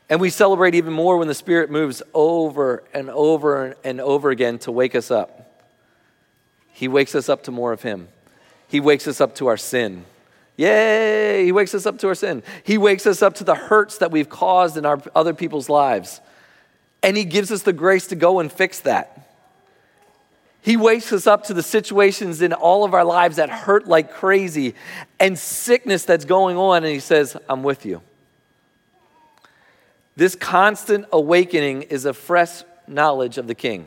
And 0.10 0.20
we 0.20 0.32
celebrate 0.32 0.74
even 0.74 0.92
more 0.92 1.18
when 1.18 1.28
the 1.28 1.36
Spirit 1.36 1.70
moves 1.70 2.02
over 2.16 2.84
and 2.92 3.12
over 3.12 3.78
and 3.84 4.02
over 4.02 4.32
again 4.32 4.58
to 4.60 4.72
wake 4.72 4.96
us 4.96 5.12
up. 5.12 5.49
He 6.80 6.88
wakes 6.88 7.14
us 7.14 7.28
up 7.28 7.44
to 7.44 7.52
more 7.52 7.74
of 7.74 7.82
Him. 7.82 8.08
He 8.70 8.80
wakes 8.80 9.06
us 9.06 9.20
up 9.20 9.36
to 9.36 9.48
our 9.48 9.58
sin. 9.58 10.06
Yay! 10.56 11.44
He 11.44 11.52
wakes 11.52 11.76
us 11.76 11.86
up 11.86 12.00
to 12.00 12.08
our 12.08 12.16
sin. 12.16 12.42
He 12.64 12.78
wakes 12.78 13.06
us 13.06 13.22
up 13.22 13.36
to 13.36 13.44
the 13.44 13.54
hurts 13.54 13.98
that 13.98 14.12
we've 14.12 14.30
caused 14.30 14.78
in 14.78 14.86
our 14.86 15.02
other 15.14 15.34
people's 15.34 15.68
lives. 15.68 16.22
And 17.04 17.18
He 17.18 17.26
gives 17.26 17.52
us 17.52 17.64
the 17.64 17.74
grace 17.74 18.08
to 18.08 18.16
go 18.16 18.40
and 18.40 18.50
fix 18.50 18.80
that. 18.80 19.30
He 20.62 20.78
wakes 20.78 21.12
us 21.12 21.28
up 21.28 21.44
to 21.48 21.54
the 21.54 21.64
situations 21.64 22.42
in 22.42 22.54
all 22.54 22.86
of 22.86 22.94
our 22.94 23.04
lives 23.04 23.36
that 23.36 23.50
hurt 23.50 23.86
like 23.86 24.14
crazy 24.14 24.74
and 25.20 25.38
sickness 25.38 26.06
that's 26.06 26.24
going 26.24 26.56
on, 26.56 26.86
and 26.86 26.94
He 26.94 27.02
says, 27.02 27.36
I'm 27.50 27.62
with 27.62 27.86
you. 27.86 28.02
This 30.16 30.34
constant 30.34 31.08
awakening 31.12 31.82
is 31.82 32.06
a 32.06 32.14
fresh 32.14 32.64
knowledge 32.88 33.38
of 33.38 33.48
the 33.48 33.56
King. 33.56 33.86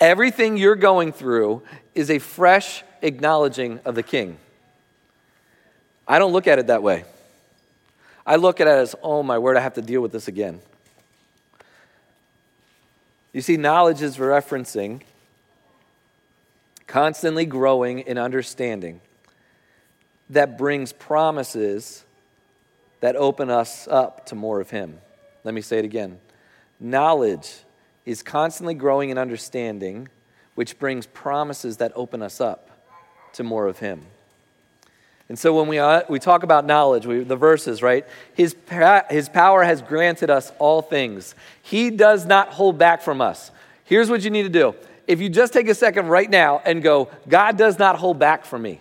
Everything 0.00 0.56
you're 0.56 0.76
going 0.76 1.12
through 1.12 1.62
is 1.94 2.10
a 2.10 2.18
fresh 2.18 2.82
acknowledging 3.02 3.80
of 3.84 3.94
the 3.94 4.02
King. 4.02 4.38
I 6.06 6.18
don't 6.18 6.32
look 6.32 6.46
at 6.46 6.58
it 6.58 6.66
that 6.68 6.82
way. 6.82 7.04
I 8.26 8.36
look 8.36 8.60
at 8.60 8.66
it 8.66 8.70
as, 8.70 8.94
oh 9.02 9.22
my 9.22 9.38
word, 9.38 9.56
I 9.56 9.60
have 9.60 9.74
to 9.74 9.82
deal 9.82 10.00
with 10.00 10.12
this 10.12 10.28
again. 10.28 10.60
You 13.32 13.40
see, 13.40 13.56
knowledge 13.56 14.02
is 14.02 14.16
referencing 14.16 15.02
constantly 16.86 17.44
growing 17.44 18.00
in 18.00 18.18
understanding 18.18 19.00
that 20.30 20.56
brings 20.56 20.92
promises 20.92 22.04
that 23.00 23.16
open 23.16 23.50
us 23.50 23.86
up 23.88 24.26
to 24.26 24.34
more 24.34 24.60
of 24.60 24.70
Him. 24.70 24.98
Let 25.44 25.54
me 25.54 25.60
say 25.60 25.78
it 25.78 25.84
again. 25.84 26.18
Knowledge 26.80 27.52
is 28.06 28.22
constantly 28.22 28.72
growing 28.72 29.10
in 29.10 29.18
understanding, 29.18 30.08
which 30.54 30.78
brings 30.78 31.06
promises 31.06 31.76
that 31.78 31.92
open 31.94 32.22
us 32.22 32.40
up 32.40 32.70
to 33.34 33.42
more 33.44 33.66
of 33.66 33.80
Him. 33.80 34.00
And 35.28 35.36
so 35.38 35.58
when 35.58 35.66
we, 35.66 35.78
uh, 35.78 36.02
we 36.08 36.20
talk 36.20 36.44
about 36.44 36.64
knowledge, 36.66 37.04
we, 37.04 37.24
the 37.24 37.36
verses, 37.36 37.82
right? 37.82 38.06
His, 38.34 38.54
his 39.10 39.28
power 39.28 39.64
has 39.64 39.82
granted 39.82 40.30
us 40.30 40.52
all 40.60 40.82
things. 40.82 41.34
He 41.62 41.90
does 41.90 42.26
not 42.26 42.50
hold 42.50 42.78
back 42.78 43.02
from 43.02 43.20
us. 43.20 43.50
Here's 43.84 44.08
what 44.08 44.22
you 44.22 44.30
need 44.30 44.44
to 44.44 44.48
do. 44.48 44.74
If 45.08 45.20
you 45.20 45.28
just 45.28 45.52
take 45.52 45.68
a 45.68 45.74
second 45.74 46.06
right 46.08 46.30
now 46.30 46.62
and 46.64 46.82
go, 46.82 47.10
God 47.28 47.56
does 47.56 47.78
not 47.78 47.96
hold 47.96 48.18
back 48.18 48.44
from 48.44 48.62
me. 48.62 48.80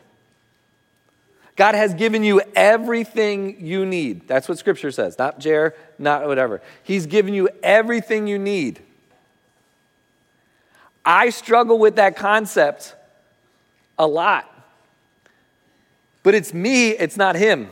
God 1.55 1.73
has 1.73 1.93
given 1.93 2.23
you 2.23 2.41
everything 2.55 3.65
you 3.65 3.85
need. 3.85 4.27
That's 4.27 4.49
what 4.49 4.57
Scripture 4.57 4.91
says, 4.91 5.17
not 5.17 5.39
Jer, 5.39 5.73
not 5.97 6.27
whatever. 6.27 6.61
He's 6.83 7.05
given 7.05 7.33
you 7.33 7.49
everything 7.63 8.27
you 8.27 8.37
need. 8.37 8.81
I 11.05 11.29
struggle 11.29 11.77
with 11.77 11.97
that 11.97 12.15
concept 12.15 12.95
a 13.97 14.07
lot. 14.07 14.51
But 16.23 16.33
it's 16.33 16.53
me, 16.53 16.89
it's 16.89 17.17
not 17.17 17.35
Him. 17.35 17.69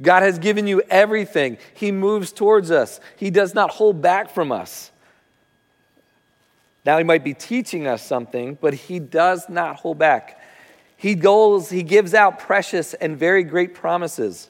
God 0.00 0.22
has 0.22 0.38
given 0.38 0.66
you 0.66 0.82
everything. 0.88 1.58
He 1.74 1.92
moves 1.92 2.32
towards 2.32 2.70
us, 2.70 3.00
He 3.16 3.30
does 3.30 3.54
not 3.54 3.70
hold 3.70 4.00
back 4.00 4.30
from 4.30 4.52
us. 4.52 4.90
Now, 6.84 6.98
He 6.98 7.04
might 7.04 7.24
be 7.24 7.34
teaching 7.34 7.86
us 7.86 8.06
something, 8.06 8.56
but 8.60 8.74
He 8.74 9.00
does 9.00 9.48
not 9.48 9.76
hold 9.76 9.98
back. 9.98 10.38
He 10.96 11.16
goes, 11.16 11.68
he 11.68 11.82
gives 11.82 12.14
out 12.14 12.38
precious 12.38 12.94
and 12.94 13.18
very 13.18 13.42
great 13.42 13.74
promises 13.74 14.48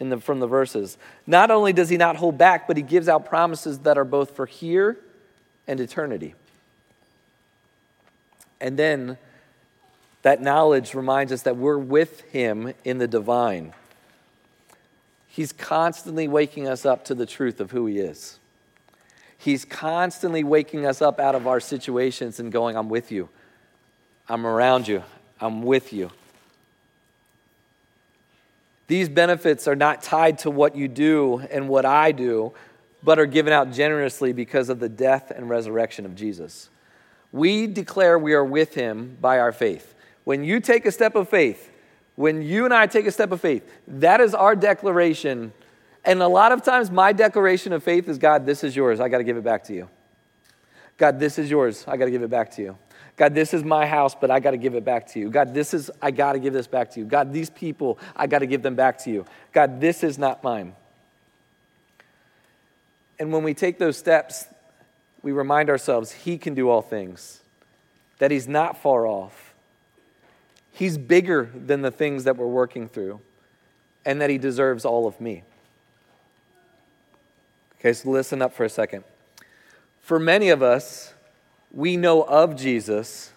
the, 0.00 0.18
from 0.18 0.40
the 0.40 0.48
verses. 0.48 0.98
Not 1.28 1.52
only 1.52 1.72
does 1.72 1.88
he 1.88 1.96
not 1.96 2.16
hold 2.16 2.36
back, 2.36 2.66
but 2.66 2.76
he 2.76 2.82
gives 2.82 3.08
out 3.08 3.26
promises 3.26 3.78
that 3.80 3.96
are 3.96 4.04
both 4.04 4.34
for 4.34 4.46
here 4.46 4.98
and 5.66 5.80
eternity. 5.80 6.34
And 8.60 8.78
then 8.78 9.18
that 10.22 10.40
knowledge 10.40 10.94
reminds 10.94 11.32
us 11.32 11.42
that 11.42 11.56
we're 11.56 11.78
with 11.78 12.22
him 12.22 12.72
in 12.84 12.98
the 12.98 13.08
divine. 13.08 13.74
He's 15.34 15.52
constantly 15.52 16.28
waking 16.28 16.68
us 16.68 16.86
up 16.86 17.04
to 17.06 17.14
the 17.14 17.26
truth 17.26 17.58
of 17.58 17.72
who 17.72 17.86
He 17.86 17.98
is. 17.98 18.38
He's 19.36 19.64
constantly 19.64 20.44
waking 20.44 20.86
us 20.86 21.02
up 21.02 21.18
out 21.18 21.34
of 21.34 21.48
our 21.48 21.58
situations 21.58 22.38
and 22.38 22.52
going, 22.52 22.76
I'm 22.76 22.88
with 22.88 23.10
you. 23.10 23.28
I'm 24.28 24.46
around 24.46 24.86
you. 24.86 25.02
I'm 25.40 25.62
with 25.62 25.92
you. 25.92 26.12
These 28.86 29.08
benefits 29.08 29.66
are 29.66 29.74
not 29.74 30.04
tied 30.04 30.38
to 30.40 30.52
what 30.52 30.76
you 30.76 30.86
do 30.86 31.40
and 31.50 31.68
what 31.68 31.84
I 31.84 32.12
do, 32.12 32.52
but 33.04 33.18
are 33.18 33.26
given 33.26 33.52
out 33.52 33.70
generously 33.70 34.32
because 34.32 34.70
of 34.70 34.80
the 34.80 34.88
death 34.88 35.30
and 35.30 35.48
resurrection 35.48 36.06
of 36.06 36.14
Jesus. 36.14 36.70
We 37.30 37.66
declare 37.66 38.18
we 38.18 38.32
are 38.32 38.44
with 38.44 38.74
him 38.74 39.18
by 39.20 39.38
our 39.38 39.52
faith. 39.52 39.94
When 40.24 40.42
you 40.42 40.60
take 40.60 40.86
a 40.86 40.92
step 40.92 41.14
of 41.14 41.28
faith, 41.28 41.70
when 42.16 42.42
you 42.42 42.64
and 42.64 42.72
I 42.72 42.86
take 42.86 43.06
a 43.06 43.12
step 43.12 43.30
of 43.32 43.40
faith, 43.40 43.68
that 43.86 44.20
is 44.20 44.34
our 44.34 44.56
declaration. 44.56 45.52
And 46.04 46.22
a 46.22 46.28
lot 46.28 46.52
of 46.52 46.62
times, 46.62 46.90
my 46.90 47.12
declaration 47.12 47.72
of 47.72 47.82
faith 47.82 48.08
is 48.08 48.18
God, 48.18 48.46
this 48.46 48.64
is 48.64 48.74
yours. 48.74 49.00
I 49.00 49.08
got 49.08 49.18
to 49.18 49.24
give 49.24 49.36
it 49.36 49.44
back 49.44 49.64
to 49.64 49.74
you. 49.74 49.88
God, 50.96 51.18
this 51.18 51.38
is 51.38 51.50
yours. 51.50 51.84
I 51.88 51.96
got 51.96 52.04
to 52.06 52.10
give 52.10 52.22
it 52.22 52.30
back 52.30 52.52
to 52.52 52.62
you. 52.62 52.78
God, 53.16 53.34
this 53.34 53.52
is 53.52 53.62
my 53.62 53.86
house, 53.86 54.14
but 54.14 54.30
I 54.30 54.40
got 54.40 54.52
to 54.52 54.56
give 54.56 54.74
it 54.74 54.84
back 54.84 55.06
to 55.08 55.20
you. 55.20 55.30
God, 55.30 55.54
this 55.54 55.74
is, 55.74 55.90
I 56.00 56.10
got 56.10 56.32
to 56.32 56.38
give 56.38 56.52
this 56.52 56.66
back 56.66 56.90
to 56.92 57.00
you. 57.00 57.06
God, 57.06 57.32
these 57.32 57.50
people, 57.50 57.98
I 58.16 58.26
got 58.26 58.40
to 58.40 58.46
give 58.46 58.62
them 58.62 58.74
back 58.74 58.98
to 58.98 59.10
you. 59.10 59.24
God, 59.52 59.80
this 59.80 60.02
is 60.02 60.18
not 60.18 60.42
mine. 60.42 60.74
And 63.18 63.32
when 63.32 63.42
we 63.42 63.54
take 63.54 63.78
those 63.78 63.96
steps, 63.96 64.46
we 65.22 65.32
remind 65.32 65.70
ourselves 65.70 66.12
He 66.12 66.38
can 66.38 66.54
do 66.54 66.68
all 66.68 66.82
things, 66.82 67.40
that 68.18 68.30
He's 68.30 68.48
not 68.48 68.76
far 68.76 69.06
off. 69.06 69.54
He's 70.72 70.98
bigger 70.98 71.50
than 71.54 71.82
the 71.82 71.90
things 71.90 72.24
that 72.24 72.36
we're 72.36 72.46
working 72.46 72.88
through, 72.88 73.20
and 74.04 74.20
that 74.20 74.30
He 74.30 74.38
deserves 74.38 74.84
all 74.84 75.06
of 75.06 75.20
me. 75.20 75.44
Okay, 77.78 77.92
so 77.92 78.10
listen 78.10 78.40
up 78.40 78.54
for 78.54 78.64
a 78.64 78.68
second. 78.68 79.04
For 80.00 80.18
many 80.18 80.48
of 80.48 80.62
us, 80.62 81.14
we 81.70 81.96
know 81.96 82.22
of 82.22 82.56
Jesus, 82.56 83.32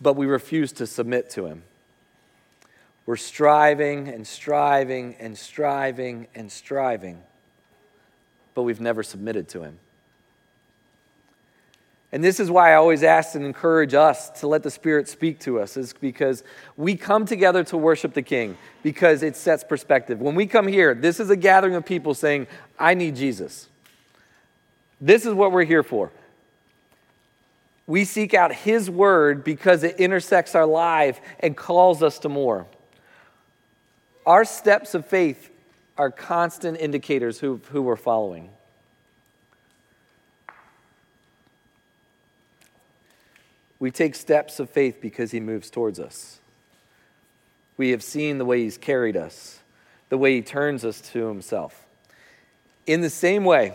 but 0.00 0.14
we 0.14 0.26
refuse 0.26 0.72
to 0.72 0.86
submit 0.86 1.30
to 1.30 1.46
him. 1.46 1.62
We're 3.06 3.16
striving 3.16 4.08
and 4.08 4.26
striving 4.26 5.16
and 5.18 5.36
striving 5.38 6.28
and 6.34 6.50
striving, 6.52 7.22
but 8.54 8.62
we've 8.62 8.80
never 8.80 9.02
submitted 9.02 9.48
to 9.50 9.62
him. 9.62 9.78
And 12.14 12.22
this 12.22 12.38
is 12.38 12.50
why 12.50 12.72
I 12.72 12.74
always 12.74 13.02
ask 13.02 13.34
and 13.34 13.44
encourage 13.44 13.94
us 13.94 14.28
to 14.40 14.46
let 14.46 14.62
the 14.62 14.70
Spirit 14.70 15.08
speak 15.08 15.40
to 15.40 15.58
us, 15.58 15.78
is 15.78 15.94
because 15.94 16.44
we 16.76 16.94
come 16.94 17.24
together 17.24 17.64
to 17.64 17.78
worship 17.78 18.12
the 18.12 18.20
King 18.20 18.58
because 18.82 19.22
it 19.22 19.34
sets 19.34 19.64
perspective. 19.64 20.20
When 20.20 20.34
we 20.34 20.46
come 20.46 20.68
here, 20.68 20.94
this 20.94 21.20
is 21.20 21.30
a 21.30 21.36
gathering 21.36 21.74
of 21.74 21.86
people 21.86 22.12
saying, 22.12 22.48
I 22.78 22.92
need 22.92 23.16
Jesus. 23.16 23.70
This 25.00 25.24
is 25.24 25.32
what 25.32 25.52
we're 25.52 25.64
here 25.64 25.82
for. 25.82 26.12
We 27.86 28.04
seek 28.04 28.34
out 28.34 28.52
His 28.54 28.90
Word 28.90 29.42
because 29.42 29.82
it 29.82 29.96
intersects 29.98 30.54
our 30.54 30.66
life 30.66 31.18
and 31.40 31.56
calls 31.56 32.02
us 32.02 32.18
to 32.20 32.28
more. 32.28 32.66
Our 34.26 34.44
steps 34.44 34.94
of 34.94 35.06
faith 35.06 35.50
are 35.96 36.10
constant 36.10 36.78
indicators 36.78 37.40
who, 37.40 37.60
who 37.70 37.82
we're 37.82 37.96
following. 37.96 38.50
We 43.78 43.90
take 43.90 44.14
steps 44.14 44.60
of 44.60 44.70
faith 44.70 44.98
because 45.00 45.32
He 45.32 45.40
moves 45.40 45.70
towards 45.70 45.98
us. 45.98 46.38
We 47.76 47.90
have 47.90 48.02
seen 48.02 48.38
the 48.38 48.44
way 48.44 48.62
He's 48.62 48.78
carried 48.78 49.16
us, 49.16 49.60
the 50.08 50.18
way 50.18 50.36
He 50.36 50.42
turns 50.42 50.84
us 50.84 51.00
to 51.12 51.26
Himself. 51.26 51.84
In 52.86 53.00
the 53.00 53.10
same 53.10 53.44
way, 53.44 53.74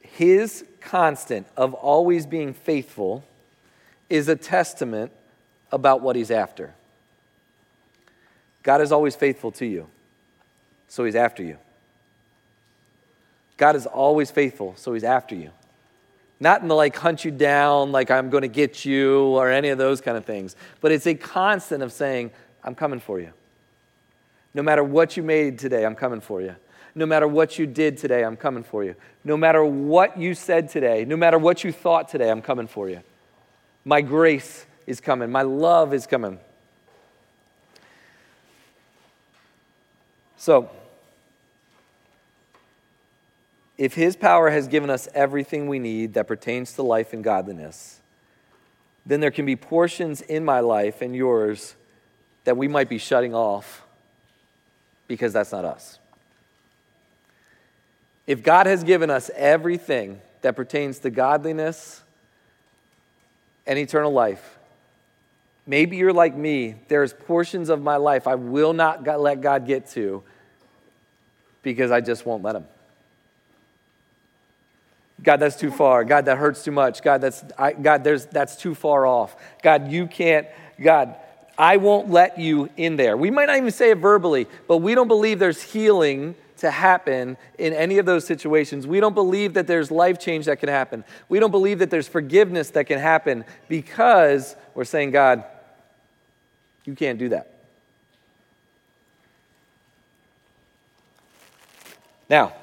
His 0.00 0.64
constant 0.80 1.46
of 1.56 1.74
always 1.74 2.26
being 2.26 2.54
faithful 2.54 3.24
is 4.08 4.28
a 4.28 4.36
testament 4.36 5.12
about 5.72 6.00
what 6.00 6.14
he's 6.16 6.30
after. 6.30 6.74
God 8.62 8.80
is 8.80 8.92
always 8.92 9.16
faithful 9.16 9.50
to 9.52 9.66
you, 9.66 9.88
so 10.88 11.04
he's 11.04 11.14
after 11.14 11.42
you. 11.42 11.58
God 13.56 13.76
is 13.76 13.86
always 13.86 14.30
faithful, 14.30 14.74
so 14.76 14.94
he's 14.94 15.04
after 15.04 15.34
you. 15.34 15.50
Not 16.40 16.62
in 16.62 16.68
the 16.68 16.74
like 16.74 16.96
hunt 16.96 17.24
you 17.24 17.30
down, 17.30 17.92
like 17.92 18.10
I'm 18.10 18.30
going 18.30 18.42
to 18.42 18.48
get 18.48 18.84
you, 18.84 19.20
or 19.20 19.50
any 19.50 19.68
of 19.68 19.78
those 19.78 20.00
kind 20.00 20.16
of 20.16 20.24
things, 20.24 20.56
but 20.80 20.92
it's 20.92 21.06
a 21.06 21.14
constant 21.14 21.82
of 21.82 21.92
saying, 21.92 22.32
I'm 22.62 22.74
coming 22.74 23.00
for 23.00 23.20
you. 23.20 23.32
No 24.52 24.62
matter 24.62 24.82
what 24.82 25.16
you 25.16 25.22
made 25.22 25.58
today, 25.58 25.84
I'm 25.84 25.94
coming 25.94 26.20
for 26.20 26.40
you. 26.40 26.56
No 26.94 27.06
matter 27.06 27.26
what 27.26 27.58
you 27.58 27.66
did 27.66 27.96
today, 27.98 28.24
I'm 28.24 28.36
coming 28.36 28.62
for 28.62 28.84
you. 28.84 28.94
No 29.24 29.36
matter 29.36 29.64
what 29.64 30.16
you 30.18 30.34
said 30.34 30.68
today, 30.68 31.04
no 31.04 31.16
matter 31.16 31.38
what 31.38 31.64
you 31.64 31.72
thought 31.72 32.08
today, 32.08 32.30
I'm 32.30 32.42
coming 32.42 32.68
for 32.68 32.88
you. 32.88 33.00
My 33.84 34.00
grace 34.00 34.66
is 34.86 35.00
coming, 35.00 35.30
my 35.30 35.42
love 35.42 35.92
is 35.92 36.06
coming. 36.06 36.38
So, 40.36 40.70
if 43.76 43.94
His 43.94 44.16
power 44.16 44.50
has 44.50 44.68
given 44.68 44.90
us 44.90 45.08
everything 45.14 45.68
we 45.68 45.78
need 45.78 46.14
that 46.14 46.28
pertains 46.28 46.74
to 46.74 46.82
life 46.82 47.12
and 47.12 47.24
godliness, 47.24 48.00
then 49.06 49.20
there 49.20 49.30
can 49.30 49.46
be 49.46 49.56
portions 49.56 50.20
in 50.20 50.44
my 50.44 50.60
life 50.60 51.02
and 51.02 51.14
yours 51.14 51.76
that 52.44 52.56
we 52.56 52.68
might 52.68 52.88
be 52.88 52.98
shutting 52.98 53.34
off 53.34 53.84
because 55.08 55.32
that's 55.32 55.52
not 55.52 55.64
us. 55.64 55.98
If 58.26 58.42
God 58.42 58.66
has 58.66 58.84
given 58.84 59.10
us 59.10 59.30
everything 59.34 60.20
that 60.40 60.56
pertains 60.56 60.98
to 61.00 61.10
godliness 61.10 62.02
and 63.66 63.78
eternal 63.78 64.12
life, 64.12 64.58
maybe 65.66 65.96
you're 65.96 66.12
like 66.12 66.36
me. 66.36 66.74
There's 66.88 67.12
portions 67.12 67.68
of 67.68 67.82
my 67.82 67.96
life 67.96 68.26
I 68.26 68.34
will 68.34 68.72
not 68.72 69.04
let 69.04 69.40
God 69.40 69.66
get 69.66 69.88
to 69.90 70.22
because 71.62 71.90
I 71.90 72.00
just 72.00 72.26
won't 72.26 72.42
let 72.42 72.56
Him. 72.56 72.66
God, 75.22 75.38
that's 75.38 75.56
too 75.56 75.70
far. 75.70 76.04
God, 76.04 76.26
that 76.26 76.36
hurts 76.36 76.64
too 76.64 76.72
much. 76.72 77.02
God, 77.02 77.20
that's, 77.20 77.42
I, 77.58 77.72
God, 77.72 78.04
there's, 78.04 78.26
that's 78.26 78.56
too 78.56 78.74
far 78.74 79.06
off. 79.06 79.34
God, 79.62 79.90
you 79.90 80.06
can't. 80.06 80.46
God, 80.80 81.16
I 81.56 81.78
won't 81.78 82.10
let 82.10 82.38
you 82.38 82.68
in 82.76 82.96
there. 82.96 83.16
We 83.16 83.30
might 83.30 83.46
not 83.46 83.56
even 83.56 83.70
say 83.70 83.90
it 83.90 83.98
verbally, 83.98 84.46
but 84.68 84.78
we 84.78 84.94
don't 84.94 85.08
believe 85.08 85.38
there's 85.38 85.62
healing 85.62 86.34
to 86.58 86.70
happen 86.70 87.36
in 87.58 87.72
any 87.72 87.98
of 87.98 88.06
those 88.06 88.26
situations. 88.26 88.86
We 88.86 89.00
don't 89.00 89.14
believe 89.14 89.54
that 89.54 89.66
there's 89.66 89.90
life 89.90 90.18
change 90.18 90.46
that 90.46 90.60
can 90.60 90.68
happen. 90.68 91.04
We 91.28 91.40
don't 91.40 91.50
believe 91.50 91.78
that 91.78 91.90
there's 91.90 92.08
forgiveness 92.08 92.70
that 92.70 92.84
can 92.84 92.98
happen 92.98 93.44
because 93.68 94.56
we're 94.74 94.84
saying, 94.84 95.12
God, 95.12 95.44
you 96.84 96.94
can't 96.94 97.18
do 97.18 97.30
that. 97.30 97.50
Now, 102.28 102.54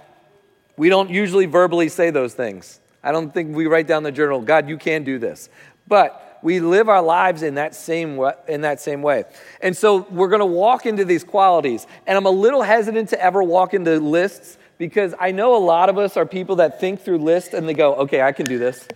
we 0.77 0.89
don't 0.89 1.09
usually 1.09 1.45
verbally 1.45 1.89
say 1.89 2.09
those 2.09 2.33
things. 2.33 2.79
I 3.03 3.11
don't 3.11 3.33
think 3.33 3.55
we 3.55 3.67
write 3.67 3.87
down 3.87 4.03
the 4.03 4.11
journal, 4.11 4.41
God, 4.41 4.69
you 4.69 4.77
can 4.77 5.03
do 5.03 5.19
this. 5.19 5.49
But 5.87 6.39
we 6.41 6.59
live 6.59 6.89
our 6.89 7.01
lives 7.01 7.43
in 7.43 7.55
that 7.55 7.75
same 7.75 8.17
way, 8.17 8.33
in 8.47 8.61
that 8.61 8.79
same 8.79 9.01
way. 9.01 9.25
And 9.61 9.75
so 9.75 10.07
we're 10.09 10.27
going 10.27 10.39
to 10.39 10.45
walk 10.45 10.85
into 10.85 11.05
these 11.05 11.23
qualities. 11.23 11.85
And 12.07 12.17
I'm 12.17 12.25
a 12.25 12.31
little 12.31 12.61
hesitant 12.61 13.09
to 13.09 13.21
ever 13.21 13.43
walk 13.43 13.73
into 13.73 13.99
lists 13.99 14.57
because 14.77 15.13
I 15.19 15.31
know 15.31 15.55
a 15.55 15.63
lot 15.63 15.89
of 15.89 15.97
us 15.97 16.17
are 16.17 16.25
people 16.25 16.55
that 16.57 16.79
think 16.79 17.01
through 17.01 17.19
lists 17.19 17.53
and 17.53 17.69
they 17.69 17.75
go, 17.75 17.93
"Okay, 17.95 18.21
I 18.21 18.31
can 18.31 18.47
do 18.47 18.57
this." 18.57 18.87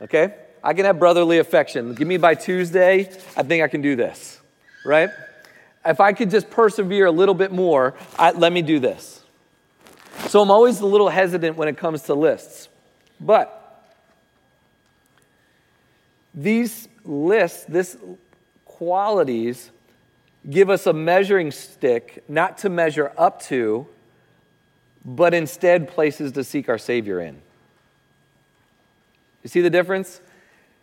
Okay? 0.00 0.34
I 0.62 0.74
can 0.74 0.84
have 0.84 0.98
brotherly 0.98 1.38
affection. 1.38 1.94
Give 1.94 2.06
me 2.06 2.16
by 2.16 2.34
Tuesday, 2.34 3.10
I 3.36 3.42
think 3.42 3.62
I 3.62 3.68
can 3.68 3.80
do 3.80 3.96
this. 3.96 4.35
Right? 4.86 5.10
If 5.84 6.00
I 6.00 6.12
could 6.12 6.30
just 6.30 6.48
persevere 6.48 7.06
a 7.06 7.10
little 7.10 7.34
bit 7.34 7.52
more, 7.52 7.94
I, 8.18 8.30
let 8.30 8.52
me 8.52 8.62
do 8.62 8.78
this. 8.78 9.22
So 10.28 10.40
I'm 10.40 10.50
always 10.50 10.80
a 10.80 10.86
little 10.86 11.08
hesitant 11.08 11.56
when 11.56 11.68
it 11.68 11.76
comes 11.76 12.02
to 12.04 12.14
lists. 12.14 12.68
But 13.20 13.62
these 16.34 16.88
lists, 17.04 17.64
this 17.64 17.96
qualities, 18.64 19.70
give 20.48 20.70
us 20.70 20.86
a 20.86 20.92
measuring 20.92 21.50
stick 21.50 22.24
not 22.28 22.58
to 22.58 22.68
measure 22.68 23.12
up 23.16 23.42
to, 23.44 23.86
but 25.04 25.34
instead 25.34 25.88
places 25.88 26.32
to 26.32 26.44
seek 26.44 26.68
our 26.68 26.78
Savior 26.78 27.20
in. 27.20 27.40
You 29.42 29.48
see 29.48 29.60
the 29.60 29.70
difference? 29.70 30.20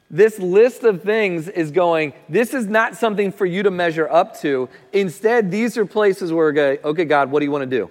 This 0.09 0.37
list 0.37 0.83
of 0.83 1.01
things 1.01 1.47
is 1.47 1.71
going, 1.71 2.13
this 2.29 2.53
is 2.53 2.67
not 2.67 2.95
something 2.95 3.31
for 3.31 3.45
you 3.45 3.63
to 3.63 3.71
measure 3.71 4.07
up 4.09 4.39
to. 4.41 4.69
Instead, 4.91 5.49
these 5.49 5.77
are 5.77 5.85
places 5.85 6.31
where 6.31 6.45
we're 6.45 6.51
going, 6.51 6.77
okay, 6.83 7.05
God, 7.05 7.31
what 7.31 7.39
do 7.39 7.45
you 7.45 7.51
want 7.51 7.69
to 7.69 7.77
do? 7.77 7.89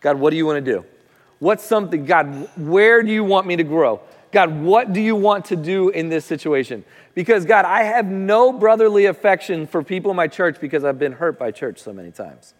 God, 0.00 0.18
what 0.18 0.30
do 0.30 0.36
you 0.36 0.44
want 0.44 0.64
to 0.64 0.72
do? 0.72 0.84
What's 1.38 1.64
something, 1.64 2.04
God, 2.04 2.48
where 2.56 3.02
do 3.02 3.12
you 3.12 3.22
want 3.22 3.46
me 3.46 3.56
to 3.56 3.64
grow? 3.64 4.00
God, 4.32 4.60
what 4.60 4.92
do 4.92 5.00
you 5.00 5.14
want 5.14 5.44
to 5.46 5.56
do 5.56 5.90
in 5.90 6.08
this 6.08 6.24
situation? 6.24 6.84
Because, 7.14 7.44
God, 7.44 7.64
I 7.64 7.84
have 7.84 8.06
no 8.06 8.52
brotherly 8.52 9.06
affection 9.06 9.66
for 9.66 9.82
people 9.82 10.10
in 10.10 10.16
my 10.16 10.26
church 10.26 10.60
because 10.60 10.84
I've 10.84 10.98
been 10.98 11.12
hurt 11.12 11.38
by 11.38 11.52
church 11.52 11.78
so 11.78 11.92
many 11.92 12.10
times. 12.10 12.54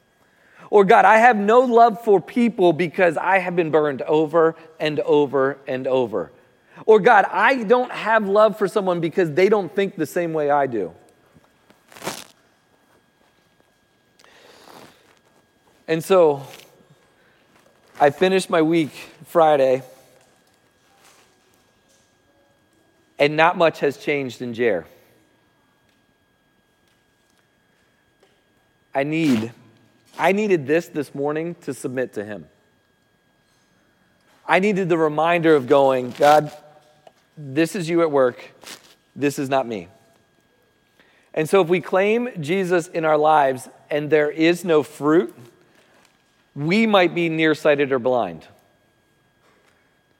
Or 0.70 0.84
God, 0.84 1.04
I 1.04 1.18
have 1.18 1.36
no 1.36 1.60
love 1.60 2.02
for 2.04 2.20
people 2.20 2.72
because 2.72 3.16
I 3.16 3.38
have 3.38 3.56
been 3.56 3.70
burned 3.70 4.02
over 4.02 4.54
and 4.78 5.00
over 5.00 5.58
and 5.66 5.86
over. 5.86 6.30
Or 6.86 7.00
God, 7.00 7.26
I 7.30 7.62
don't 7.62 7.92
have 7.92 8.28
love 8.28 8.58
for 8.58 8.68
someone 8.68 9.00
because 9.00 9.32
they 9.32 9.48
don't 9.48 9.74
think 9.74 9.96
the 9.96 10.06
same 10.06 10.32
way 10.32 10.50
I 10.50 10.66
do. 10.66 10.92
And 15.86 16.02
so 16.02 16.46
I 18.00 18.10
finished 18.10 18.50
my 18.50 18.62
week 18.62 18.90
Friday, 19.26 19.82
and 23.18 23.36
not 23.36 23.56
much 23.56 23.80
has 23.80 23.96
changed 23.96 24.42
in 24.42 24.54
Jer. 24.54 24.86
I 28.94 29.02
need, 29.02 29.52
I 30.18 30.32
needed 30.32 30.66
this 30.66 30.88
this 30.88 31.14
morning 31.14 31.54
to 31.62 31.74
submit 31.74 32.14
to 32.14 32.24
Him. 32.24 32.46
I 34.46 34.58
needed 34.58 34.88
the 34.88 34.98
reminder 34.98 35.54
of 35.54 35.66
going, 35.66 36.10
God, 36.12 36.52
this 37.36 37.74
is 37.74 37.88
you 37.88 38.02
at 38.02 38.10
work, 38.10 38.52
this 39.16 39.38
is 39.38 39.48
not 39.48 39.66
me. 39.66 39.88
And 41.32 41.48
so 41.48 41.60
if 41.60 41.68
we 41.68 41.80
claim 41.80 42.28
Jesus 42.40 42.86
in 42.86 43.04
our 43.04 43.18
lives 43.18 43.68
and 43.90 44.08
there 44.08 44.30
is 44.30 44.64
no 44.64 44.82
fruit, 44.82 45.34
we 46.54 46.86
might 46.86 47.14
be 47.14 47.28
nearsighted 47.28 47.90
or 47.90 47.98
blind. 47.98 48.46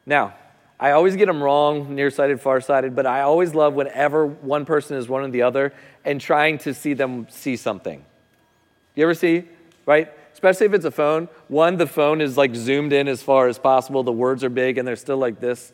Now, 0.04 0.34
I 0.78 0.90
always 0.90 1.14
get 1.14 1.26
them 1.26 1.42
wrong, 1.42 1.94
nearsighted, 1.94 2.40
farsighted, 2.40 2.96
but 2.96 3.06
I 3.06 3.20
always 3.20 3.54
love 3.54 3.74
whenever 3.74 4.26
one 4.26 4.64
person 4.64 4.96
is 4.96 5.08
one 5.08 5.22
or 5.22 5.30
the 5.30 5.42
other 5.42 5.72
and 6.04 6.20
trying 6.20 6.58
to 6.58 6.74
see 6.74 6.94
them 6.94 7.26
see 7.30 7.56
something. 7.56 8.04
You 8.96 9.04
ever 9.04 9.14
see, 9.14 9.44
right? 9.86 10.12
Especially 10.32 10.66
if 10.66 10.74
it's 10.74 10.84
a 10.84 10.90
phone. 10.90 11.28
One, 11.46 11.76
the 11.76 11.86
phone 11.86 12.20
is 12.20 12.36
like 12.36 12.54
zoomed 12.56 12.92
in 12.92 13.06
as 13.06 13.22
far 13.22 13.46
as 13.46 13.58
possible, 13.58 14.02
the 14.02 14.12
words 14.12 14.42
are 14.42 14.50
big 14.50 14.78
and 14.78 14.86
they're 14.86 14.96
still 14.96 15.16
like 15.16 15.38
this. 15.38 15.72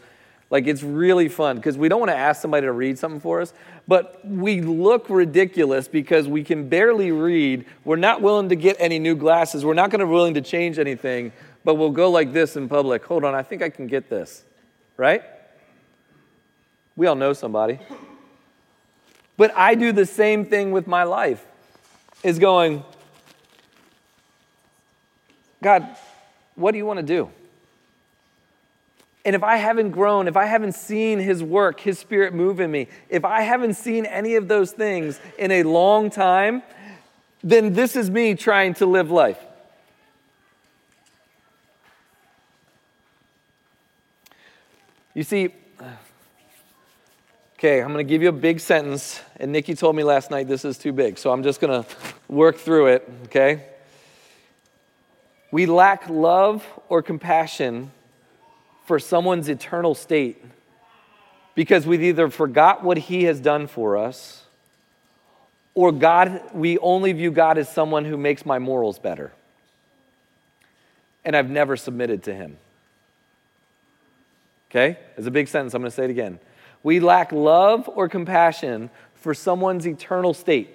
Like 0.50 0.66
it's 0.66 0.82
really 0.82 1.28
fun 1.28 1.56
because 1.56 1.78
we 1.78 1.88
don't 1.88 2.00
want 2.00 2.10
to 2.10 2.16
ask 2.16 2.42
somebody 2.42 2.66
to 2.66 2.72
read 2.72 2.98
something 2.98 3.20
for 3.20 3.40
us, 3.40 3.54
but 3.86 4.20
we 4.26 4.60
look 4.60 5.08
ridiculous 5.08 5.86
because 5.86 6.26
we 6.26 6.42
can 6.42 6.68
barely 6.68 7.12
read. 7.12 7.64
We're 7.84 7.96
not 7.96 8.20
willing 8.20 8.48
to 8.48 8.56
get 8.56 8.76
any 8.80 8.98
new 8.98 9.14
glasses. 9.14 9.64
We're 9.64 9.74
not 9.74 9.90
going 9.90 10.00
to 10.00 10.06
be 10.06 10.12
willing 10.12 10.34
to 10.34 10.40
change 10.40 10.80
anything, 10.80 11.32
but 11.64 11.76
we'll 11.76 11.92
go 11.92 12.10
like 12.10 12.32
this 12.32 12.56
in 12.56 12.68
public. 12.68 13.04
Hold 13.04 13.24
on, 13.24 13.34
I 13.34 13.42
think 13.42 13.62
I 13.62 13.70
can 13.70 13.86
get 13.86 14.10
this. 14.10 14.42
Right? 14.96 15.22
We 16.96 17.06
all 17.06 17.14
know 17.14 17.32
somebody. 17.32 17.78
But 19.36 19.56
I 19.56 19.76
do 19.76 19.92
the 19.92 20.04
same 20.04 20.44
thing 20.44 20.72
with 20.72 20.86
my 20.86 21.04
life. 21.04 21.46
Is 22.22 22.38
going, 22.38 22.84
God, 25.62 25.96
what 26.54 26.72
do 26.72 26.78
you 26.78 26.84
want 26.84 26.98
to 26.98 27.06
do? 27.06 27.30
And 29.24 29.36
if 29.36 29.42
I 29.42 29.56
haven't 29.56 29.90
grown, 29.90 30.28
if 30.28 30.36
I 30.36 30.46
haven't 30.46 30.72
seen 30.72 31.18
His 31.18 31.42
work, 31.42 31.80
His 31.80 31.98
Spirit 31.98 32.32
move 32.32 32.58
in 32.58 32.70
me, 32.70 32.88
if 33.08 33.24
I 33.24 33.42
haven't 33.42 33.74
seen 33.74 34.06
any 34.06 34.36
of 34.36 34.48
those 34.48 34.72
things 34.72 35.20
in 35.38 35.50
a 35.50 35.62
long 35.62 36.08
time, 36.10 36.62
then 37.42 37.74
this 37.74 37.96
is 37.96 38.10
me 38.10 38.34
trying 38.34 38.74
to 38.74 38.86
live 38.86 39.10
life. 39.10 39.38
You 45.12 45.22
see, 45.22 45.52
okay, 47.58 47.82
I'm 47.82 47.92
going 47.92 48.06
to 48.06 48.08
give 48.08 48.22
you 48.22 48.28
a 48.28 48.32
big 48.32 48.60
sentence, 48.60 49.20
and 49.36 49.52
Nikki 49.52 49.74
told 49.74 49.96
me 49.96 50.02
last 50.02 50.30
night 50.30 50.48
this 50.48 50.64
is 50.64 50.78
too 50.78 50.92
big, 50.92 51.18
so 51.18 51.30
I'm 51.30 51.42
just 51.42 51.60
going 51.60 51.82
to 51.82 51.88
work 52.28 52.56
through 52.56 52.86
it, 52.86 53.10
okay? 53.24 53.66
We 55.50 55.66
lack 55.66 56.08
love 56.08 56.64
or 56.88 57.02
compassion 57.02 57.90
for 58.90 58.98
someone's 58.98 59.48
eternal 59.48 59.94
state 59.94 60.44
because 61.54 61.86
we've 61.86 62.02
either 62.02 62.28
forgot 62.28 62.82
what 62.82 62.98
he 62.98 63.22
has 63.22 63.38
done 63.38 63.68
for 63.68 63.96
us 63.96 64.42
or 65.76 65.92
God, 65.92 66.42
we 66.52 66.76
only 66.78 67.12
view 67.12 67.30
God 67.30 67.56
as 67.56 67.68
someone 67.68 68.04
who 68.04 68.16
makes 68.16 68.44
my 68.44 68.58
morals 68.58 68.98
better. 68.98 69.30
And 71.24 71.36
I've 71.36 71.48
never 71.48 71.76
submitted 71.76 72.24
to 72.24 72.34
him. 72.34 72.58
Okay? 74.72 74.98
It's 75.16 75.28
a 75.28 75.30
big 75.30 75.46
sentence. 75.46 75.72
I'm 75.72 75.82
going 75.82 75.90
to 75.92 75.94
say 75.94 76.06
it 76.06 76.10
again. 76.10 76.40
We 76.82 76.98
lack 76.98 77.30
love 77.30 77.88
or 77.94 78.08
compassion 78.08 78.90
for 79.14 79.34
someone's 79.34 79.86
eternal 79.86 80.34
state, 80.34 80.68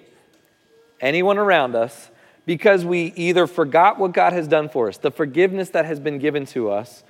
anyone 1.02 1.36
around 1.36 1.74
us, 1.74 2.08
because 2.46 2.82
we 2.82 3.12
either 3.14 3.46
forgot 3.46 3.98
what 3.98 4.12
God 4.12 4.32
has 4.32 4.48
done 4.48 4.70
for 4.70 4.88
us, 4.88 4.96
the 4.96 5.10
forgiveness 5.10 5.68
that 5.68 5.84
has 5.84 6.00
been 6.00 6.18
given 6.18 6.46
to 6.46 6.70
us, 6.70 7.04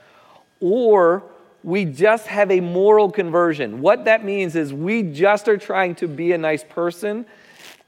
or 0.61 1.23
we 1.63 1.85
just 1.85 2.27
have 2.29 2.51
a 2.51 2.61
moral 2.61 3.11
conversion. 3.11 3.81
What 3.81 4.05
that 4.05 4.25
means 4.25 4.55
is 4.55 4.73
we 4.73 5.03
just 5.03 5.49
are 5.49 5.57
trying 5.57 5.97
to 5.97 6.09
be 6.09 6.33
a 6.33 6.39
nice 6.39 6.63
person 6.63 7.27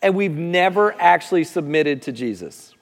and 0.02 0.14
we've 0.14 0.36
never 0.36 0.94
actually 1.00 1.44
submitted 1.44 2.02
to 2.02 2.12
Jesus. 2.12 2.74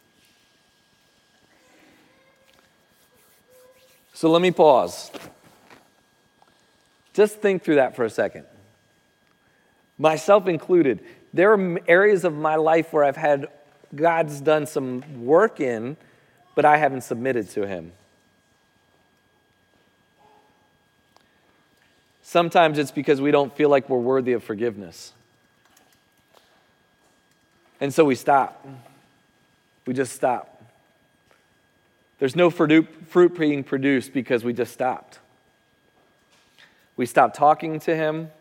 So 4.12 4.30
let 4.30 4.40
me 4.40 4.50
pause. 4.50 5.10
Just 7.12 7.36
think 7.40 7.62
through 7.62 7.76
that 7.76 7.96
for 7.96 8.04
a 8.04 8.10
second. 8.10 8.44
Myself 9.98 10.46
included, 10.48 11.04
there 11.32 11.52
are 11.52 11.78
areas 11.86 12.24
of 12.24 12.34
my 12.34 12.56
life 12.56 12.92
where 12.92 13.04
I've 13.04 13.16
had 13.16 13.48
God's 13.94 14.40
done 14.40 14.66
some 14.66 15.24
work 15.24 15.60
in, 15.60 15.96
but 16.54 16.64
I 16.64 16.78
haven't 16.78 17.02
submitted 17.02 17.50
to 17.50 17.66
Him. 17.66 17.92
Sometimes 22.28 22.76
it's 22.76 22.90
because 22.90 23.20
we 23.20 23.30
don't 23.30 23.54
feel 23.54 23.68
like 23.68 23.88
we're 23.88 24.00
worthy 24.00 24.32
of 24.32 24.42
forgiveness. 24.42 25.12
And 27.80 27.94
so 27.94 28.04
we 28.04 28.16
stop. 28.16 28.66
We 29.86 29.94
just 29.94 30.12
stop. 30.12 30.60
There's 32.18 32.34
no 32.34 32.50
fruit 32.50 33.38
being 33.38 33.62
produced 33.62 34.12
because 34.12 34.42
we 34.42 34.52
just 34.52 34.72
stopped. 34.72 35.20
We 36.96 37.06
stopped 37.06 37.36
talking 37.36 37.78
to 37.80 37.94
him, 37.94 38.32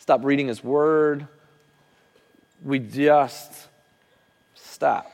stopped 0.00 0.24
reading 0.24 0.48
his 0.48 0.64
word. 0.64 1.28
We 2.64 2.80
just 2.80 3.68
stop. 4.56 5.13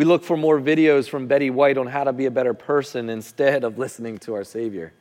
We 0.00 0.06
look 0.06 0.24
for 0.24 0.38
more 0.38 0.58
videos 0.58 1.10
from 1.10 1.26
Betty 1.26 1.50
White 1.50 1.76
on 1.76 1.86
how 1.86 2.04
to 2.04 2.14
be 2.14 2.24
a 2.24 2.30
better 2.30 2.54
person 2.54 3.10
instead 3.10 3.64
of 3.64 3.76
listening 3.76 4.16
to 4.20 4.32
our 4.32 4.44
Savior. 4.44 4.94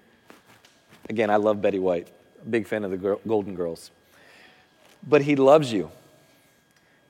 Again, 1.08 1.30
I 1.30 1.38
love 1.38 1.62
Betty 1.62 1.80
White, 1.80 2.10
big 2.50 2.68
fan 2.68 2.84
of 2.84 2.92
the 2.92 3.18
Golden 3.26 3.56
Girls. 3.56 3.92
But 5.08 5.22
He 5.22 5.38
loves 5.38 5.72
you. 5.72 5.90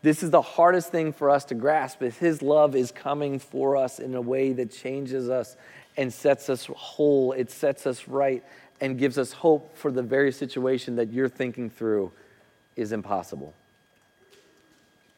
This 0.04 0.22
is 0.22 0.30
the 0.30 0.44
hardest 0.44 0.92
thing 0.92 1.12
for 1.12 1.32
us 1.32 1.46
to 1.46 1.56
grasp 1.56 2.04
is 2.04 2.16
his 2.16 2.44
love 2.44 2.76
is 2.76 2.92
coming 2.92 3.40
for 3.40 3.76
us 3.76 3.98
in 3.98 4.14
a 4.14 4.22
way 4.22 4.54
that 4.54 4.72
changes 4.72 5.28
us 5.28 5.58
and 5.98 6.14
sets 6.14 6.48
us 6.48 6.68
whole. 6.68 7.32
It 7.32 7.50
sets 7.50 7.88
us 7.88 8.08
right 8.08 8.44
and 8.80 9.00
gives 9.00 9.18
us 9.18 9.32
hope 9.32 9.76
for 9.76 9.92
the 9.92 10.04
very 10.04 10.32
situation 10.32 10.96
that 10.98 11.12
you're 11.12 11.28
thinking 11.28 11.72
through 11.72 12.12
is 12.76 12.92
impossible. 12.92 13.56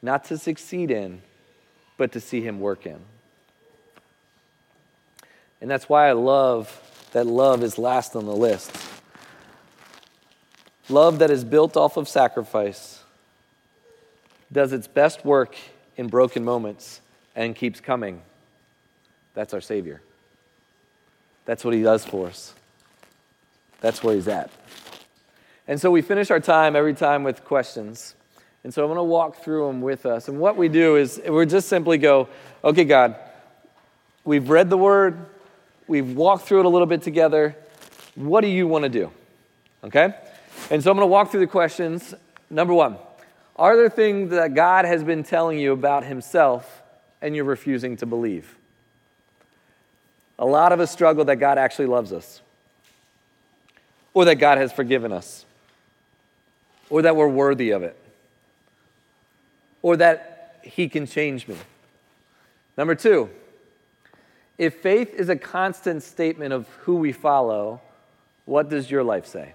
Not 0.02 0.24
to 0.26 0.38
succeed 0.38 0.90
in, 0.90 1.22
but 2.02 2.14
to 2.14 2.20
see 2.20 2.42
him 2.42 2.60
work 2.60 2.88
in. 2.88 3.00
And 5.62 5.70
that's 5.70 5.88
why 5.88 6.10
I 6.10 6.14
love 6.14 6.82
that 7.12 7.28
love 7.28 7.62
is 7.62 7.78
last 7.78 8.16
on 8.16 8.26
the 8.26 8.36
list. 8.36 8.76
Love 10.90 11.20
that 11.20 11.30
is 11.30 11.44
built 11.44 11.78
off 11.78 11.98
of 11.98 12.10
sacrifice 12.10 13.04
does 14.52 14.74
its 14.74 14.88
best 14.88 15.24
work 15.24 15.56
in 15.96 16.08
broken 16.08 16.44
moments 16.44 17.02
and 17.36 17.56
keeps 17.56 17.80
coming. 17.80 18.24
That's 19.36 19.54
our 19.54 19.62
Savior. 19.62 20.02
That's 21.46 21.64
what 21.64 21.76
He 21.76 21.84
does 21.84 22.04
for 22.04 22.26
us. 22.26 22.56
That's 23.80 24.04
where 24.04 24.16
He's 24.16 24.28
at. 24.28 24.50
And 25.68 25.80
so 25.80 25.92
we 25.92 26.02
finish 26.02 26.32
our 26.32 26.40
time 26.40 26.76
every 26.76 26.96
time 26.96 27.24
with 27.24 27.46
questions. 27.46 28.16
And 28.64 28.74
so 28.74 28.84
I'm 28.84 28.90
going 28.90 28.98
to 28.98 29.04
walk 29.04 29.38
through 29.38 29.68
them 29.68 29.82
with 29.82 30.06
us. 30.06 30.28
And 30.28 30.40
what 30.40 30.56
we 30.56 30.70
do 30.70 30.96
is 30.96 31.20
we 31.28 31.46
just 31.46 31.68
simply 31.68 31.98
go, 31.98 32.28
okay, 32.64 32.84
God, 32.84 33.16
we've 34.24 34.50
read 34.50 34.70
the 34.70 34.78
word, 34.78 35.26
we've 35.88 36.16
walked 36.16 36.46
through 36.48 36.60
it 36.60 36.66
a 36.66 36.70
little 36.70 36.86
bit 36.86 37.02
together. 37.02 37.56
What 38.16 38.42
do 38.42 38.48
you 38.48 38.68
want 38.68 38.84
to 38.84 38.90
do? 38.90 39.12
Okay? 39.84 40.14
And 40.70 40.84
so 40.84 40.92
I'm 40.92 40.98
going 40.98 41.08
to 41.08 41.12
walk 41.12 41.32
through 41.32 41.40
the 41.40 41.48
questions. 41.48 42.14
Number 42.50 42.74
one, 42.74 42.98
are 43.56 43.76
there 43.76 43.90
things 43.90 44.30
that 44.30 44.54
God 44.54 44.86
has 44.86 45.04
been 45.04 45.24
telling 45.24 45.58
you 45.58 45.72
about 45.72 46.04
Himself 46.04 46.84
and 47.22 47.36
you're 47.36 47.46
refusing 47.46 47.98
to 47.98 48.06
believe? 48.06 48.56
A 50.38 50.46
lot 50.46 50.72
of 50.72 50.80
us 50.80 50.92
struggle 50.92 51.26
that 51.26 51.38
God 51.38 51.58
actually 51.58 51.86
loves 51.86 52.12
us, 52.12 52.42
or 54.14 54.26
that 54.26 54.36
God 54.36 54.58
has 54.58 54.72
forgiven 54.72 55.12
us, 55.12 55.46
or 56.90 57.04
that 57.04 57.16
we're 57.16 57.28
worthy 57.28 57.72
of 57.72 57.84
it 57.84 57.96
or 59.82 59.98
that 59.98 60.60
He 60.64 60.90
can 60.90 61.06
change 61.06 61.48
me. 61.48 61.56
Number 62.78 62.96
two, 62.96 63.30
if 64.58 64.76
faith 64.76 65.14
is 65.14 65.30
a 65.30 65.36
constant 65.36 66.04
statement 66.04 66.54
of 66.54 66.68
who 66.82 66.96
we 66.96 67.12
follow, 67.12 67.82
what 68.46 68.70
does 68.70 68.92
your 68.92 69.04
life 69.04 69.26
say? 69.26 69.54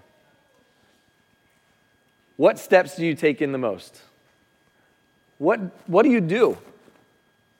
What 2.35 2.59
steps 2.59 2.95
do 2.95 3.05
you 3.05 3.15
take 3.15 3.41
in 3.41 3.51
the 3.51 3.57
most? 3.57 4.01
What, 5.39 5.59
what 5.87 6.03
do 6.03 6.09
you 6.09 6.21
do? 6.21 6.57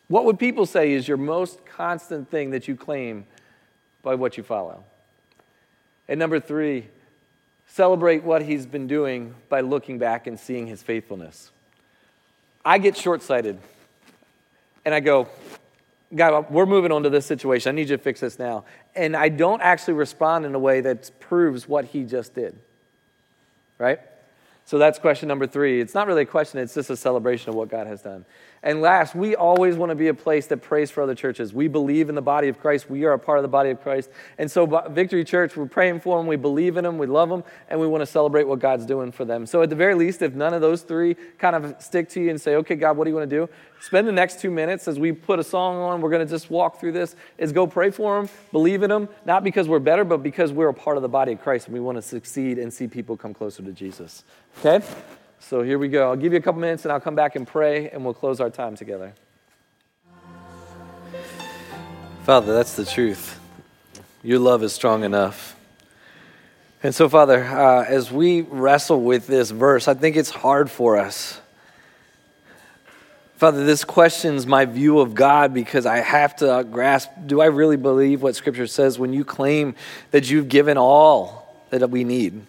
What 0.08 0.26
would 0.26 0.40
people 0.40 0.66
say 0.66 0.94
is 0.94 1.08
your 1.08 1.18
most 1.18 1.66
constant 1.66 2.30
thing 2.30 2.52
that 2.52 2.68
you 2.68 2.76
claim 2.76 3.26
by 4.04 4.16
what 4.16 4.38
you 4.38 4.44
follow? 4.44 4.84
And 6.08 6.20
number 6.20 6.40
three, 6.40 6.88
celebrate 7.66 8.24
what 8.24 8.44
he's 8.44 8.66
been 8.66 8.88
doing 8.88 9.36
by 9.50 9.62
looking 9.62 9.98
back 9.98 10.28
and 10.28 10.40
seeing 10.40 10.68
his 10.68 10.82
faithfulness. 10.82 11.52
I 12.68 12.80
get 12.80 12.98
short 12.98 13.22
sighted 13.24 13.58
and 14.84 14.94
I 14.94 15.00
go, 15.00 15.30
God, 16.14 16.52
we're 16.52 16.66
moving 16.66 16.92
on 16.92 17.04
to 17.04 17.10
this 17.10 17.26
situation. 17.26 17.70
I 17.70 17.72
need 17.74 17.90
you 17.90 17.96
to 17.96 18.04
fix 18.04 18.20
this 18.20 18.38
now. 18.38 18.66
And 18.94 19.16
I 19.16 19.30
don't 19.30 19.62
actually 19.62 19.94
respond 19.94 20.46
in 20.46 20.54
a 20.54 20.60
way 20.60 20.82
that 20.82 21.10
proves 21.22 21.66
what 21.66 21.86
he 21.86 22.04
just 22.04 22.36
did. 22.36 22.60
Right? 23.78 24.00
So 24.66 24.78
that's 24.78 25.00
question 25.00 25.30
number 25.30 25.48
three. 25.48 25.80
It's 25.80 25.94
not 25.94 26.08
really 26.08 26.24
a 26.24 26.26
question, 26.26 26.60
it's 26.60 26.74
just 26.74 26.90
a 26.90 26.98
celebration 26.98 27.52
of 27.52 27.56
what 27.56 27.70
God 27.70 27.88
has 27.88 28.02
done. 28.02 28.26
And 28.64 28.82
last, 28.82 29.16
we 29.16 29.36
always 29.36 29.76
want 29.76 29.92
to 29.92 29.96
be 29.96 30.08
a 30.08 30.14
place 30.14 30.48
that 30.48 30.58
prays 30.58 30.90
for 30.90 31.04
other 31.04 31.16
churches. 31.16 31.54
We 31.54 31.68
believe 31.68 32.10
in 32.10 32.16
the 32.16 32.22
body 32.22 32.48
of 32.48 32.60
Christ. 32.60 32.90
We 32.90 33.06
are 33.06 33.14
a 33.14 33.20
part 33.20 33.38
of 33.38 33.44
the 33.44 33.50
body 33.50 33.70
of 33.70 33.82
Christ. 33.82 34.10
And 34.38 34.50
so, 34.50 34.66
Victory 34.90 35.24
Church, 35.24 35.56
we're 35.56 35.68
praying 35.68 36.00
for 36.00 36.18
them. 36.18 36.28
We 36.28 36.36
believe 36.36 36.78
in 36.78 36.84
them. 36.84 36.98
We 36.98 37.08
love 37.08 37.30
them. 37.30 37.44
And 37.70 37.80
we 37.80 37.88
want 37.88 38.02
to 38.02 38.06
celebrate 38.06 38.48
what 38.48 38.60
God's 38.60 38.86
doing 38.86 39.12
for 39.12 39.26
them. 39.26 39.46
So, 39.46 39.62
at 39.62 39.70
the 39.70 39.76
very 39.76 39.94
least, 39.94 40.22
if 40.22 40.34
none 40.34 40.54
of 40.54 40.62
those 40.62 40.82
three 40.82 41.16
kind 41.38 41.56
of 41.56 41.82
stick 41.82 42.10
to 42.10 42.22
you 42.22 42.30
and 42.30 42.42
say, 42.42 42.56
okay, 42.56 42.76
God, 42.76 42.98
what 42.98 43.04
do 43.04 43.12
you 43.12 43.16
want 43.16 43.30
to 43.30 43.36
do? 43.36 43.50
Spend 43.80 44.08
the 44.08 44.12
next 44.12 44.40
two 44.40 44.50
minutes 44.50 44.88
as 44.88 45.00
we 45.00 45.12
put 45.12 45.40
a 45.40 45.44
song 45.44 45.78
on. 45.78 46.02
We're 46.02 46.10
going 46.10 46.26
to 46.26 46.32
just 46.32 46.50
walk 46.50 46.80
through 46.80 46.94
this. 46.94 47.16
Is 47.38 47.52
go 47.52 47.68
pray 47.68 47.92
for 47.92 48.20
them, 48.20 48.30
believe 48.52 48.82
in 48.82 48.90
them, 48.90 49.08
not 49.26 49.44
because 49.44 49.68
we're 49.68 49.80
better, 49.80 50.04
but 50.04 50.24
because 50.24 50.52
we're 50.52 50.70
a 50.70 50.74
part 50.74 50.98
of 50.98 51.04
the 51.04 51.10
body 51.10 51.34
of 51.34 51.42
Christ 51.42 51.68
and 51.68 51.74
we 51.74 51.80
want 51.80 51.98
to 51.98 52.02
succeed 52.02 52.58
and 52.58 52.74
see 52.74 52.88
people 52.88 53.16
come 53.16 53.34
closer 53.34 53.62
to 53.62 53.72
Jesus. 53.72 54.24
Okay? 54.60 54.86
So 55.40 55.62
here 55.62 55.80
we 55.80 55.88
go. 55.88 56.10
I'll 56.10 56.16
give 56.16 56.34
you 56.34 56.40
a 56.40 56.42
couple 56.42 56.62
minutes 56.62 56.86
and 56.86 56.92
I'll 56.92 57.00
come 57.00 57.16
back 57.16 57.36
and 57.36 57.48
pray 57.48 57.90
and 57.90 58.04
we'll 58.04 58.14
close 58.14 58.40
our 58.40 58.50
time 58.50 58.76
together. 58.76 59.14
Father, 62.24 62.54
that's 62.54 62.76
the 62.76 62.86
truth. 62.86 63.40
Your 64.24 64.40
love 64.40 64.64
is 64.64 64.74
strong 64.74 65.04
enough. 65.04 65.56
And 66.84 66.94
so, 66.94 67.08
Father, 67.08 67.44
uh, 67.44 67.86
as 67.86 68.12
we 68.12 68.42
wrestle 68.42 69.02
with 69.02 69.28
this 69.28 69.52
verse, 69.52 69.88
I 69.88 69.94
think 69.94 70.16
it's 70.16 70.30
hard 70.30 70.70
for 70.70 70.98
us. 70.98 71.40
Father, 73.38 73.66
this 73.66 73.84
questions 73.84 74.48
my 74.48 74.66
view 74.66 75.00
of 75.00 75.14
God 75.14 75.54
because 75.54 75.86
I 75.86 76.00
have 76.00 76.36
to 76.38 76.66
grasp 76.70 77.10
do 77.26 77.40
I 77.40 77.46
really 77.46 77.78
believe 77.78 78.22
what 78.22 78.36
Scripture 78.36 78.68
says 78.68 78.98
when 78.98 79.14
you 79.14 79.24
claim 79.24 79.76
that 80.12 80.30
you've 80.30 80.50
given 80.50 80.78
all 80.78 81.66
that 81.70 81.90
we 81.90 82.04
need? 82.04 82.46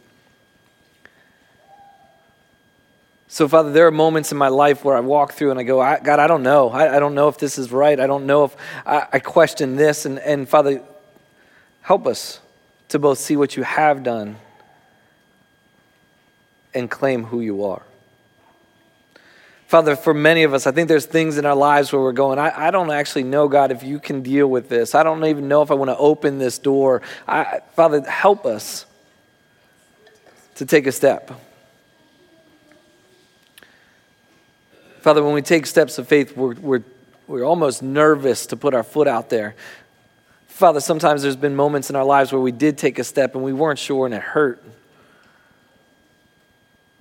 So, 3.30 3.46
Father, 3.46 3.72
there 3.72 3.86
are 3.86 3.90
moments 3.90 4.32
in 4.32 4.38
my 4.38 4.48
life 4.48 4.84
where 4.84 4.96
I 4.96 5.00
walk 5.00 5.34
through 5.34 5.50
and 5.50 5.60
I 5.60 5.62
go, 5.62 5.80
I, 5.80 6.00
God, 6.00 6.18
I 6.18 6.26
don't 6.26 6.42
know. 6.42 6.70
I, 6.70 6.96
I, 6.96 6.98
don't 6.98 7.14
know 7.14 7.28
if 7.28 7.36
this 7.36 7.58
is 7.58 7.70
right. 7.70 8.00
I 8.00 8.06
don't 8.06 8.24
know 8.24 8.44
if 8.44 8.56
I, 8.86 9.06
I 9.12 9.18
question 9.18 9.76
this. 9.76 10.06
And, 10.06 10.18
and, 10.18 10.48
Father, 10.48 10.82
help 11.82 12.06
us 12.06 12.40
to 12.88 12.98
both 12.98 13.18
see 13.18 13.36
what 13.36 13.54
you 13.54 13.64
have 13.64 14.02
done 14.02 14.36
and 16.72 16.90
claim 16.90 17.24
who 17.24 17.42
you 17.42 17.64
are. 17.64 17.82
Father, 19.66 19.94
for 19.94 20.14
many 20.14 20.44
of 20.44 20.54
us, 20.54 20.66
I 20.66 20.72
think 20.72 20.88
there's 20.88 21.04
things 21.04 21.36
in 21.36 21.44
our 21.44 21.54
lives 21.54 21.92
where 21.92 22.00
we're 22.00 22.12
going, 22.12 22.38
I, 22.38 22.68
I 22.68 22.70
don't 22.70 22.90
actually 22.90 23.24
know, 23.24 23.46
God, 23.46 23.70
if 23.70 23.82
you 23.82 24.00
can 24.00 24.22
deal 24.22 24.46
with 24.46 24.70
this. 24.70 24.94
I 24.94 25.02
don't 25.02 25.22
even 25.26 25.48
know 25.48 25.60
if 25.60 25.70
I 25.70 25.74
want 25.74 25.90
to 25.90 25.98
open 25.98 26.38
this 26.38 26.58
door. 26.58 27.02
I, 27.26 27.60
Father, 27.76 28.00
help 28.08 28.46
us 28.46 28.86
to 30.54 30.64
take 30.64 30.86
a 30.86 30.92
step 30.92 31.30
Father, 35.00 35.22
when 35.22 35.34
we 35.34 35.42
take 35.42 35.66
steps 35.66 35.98
of 35.98 36.08
faith, 36.08 36.36
we're, 36.36 36.54
we're, 36.54 36.82
we're 37.26 37.44
almost 37.44 37.82
nervous 37.82 38.46
to 38.46 38.56
put 38.56 38.74
our 38.74 38.82
foot 38.82 39.06
out 39.06 39.30
there. 39.30 39.54
Father, 40.46 40.80
sometimes 40.80 41.22
there's 41.22 41.36
been 41.36 41.54
moments 41.54 41.88
in 41.88 41.96
our 41.96 42.04
lives 42.04 42.32
where 42.32 42.40
we 42.40 42.52
did 42.52 42.78
take 42.78 42.98
a 42.98 43.04
step 43.04 43.34
and 43.34 43.44
we 43.44 43.52
weren't 43.52 43.78
sure 43.78 44.06
and 44.06 44.14
it 44.14 44.22
hurt. 44.22 44.62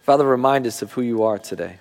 Father, 0.03 0.25
remind 0.25 0.67
us 0.67 0.81
of 0.81 0.93
who 0.93 1.01
you 1.01 1.23
are 1.23 1.39
today. 1.39 1.79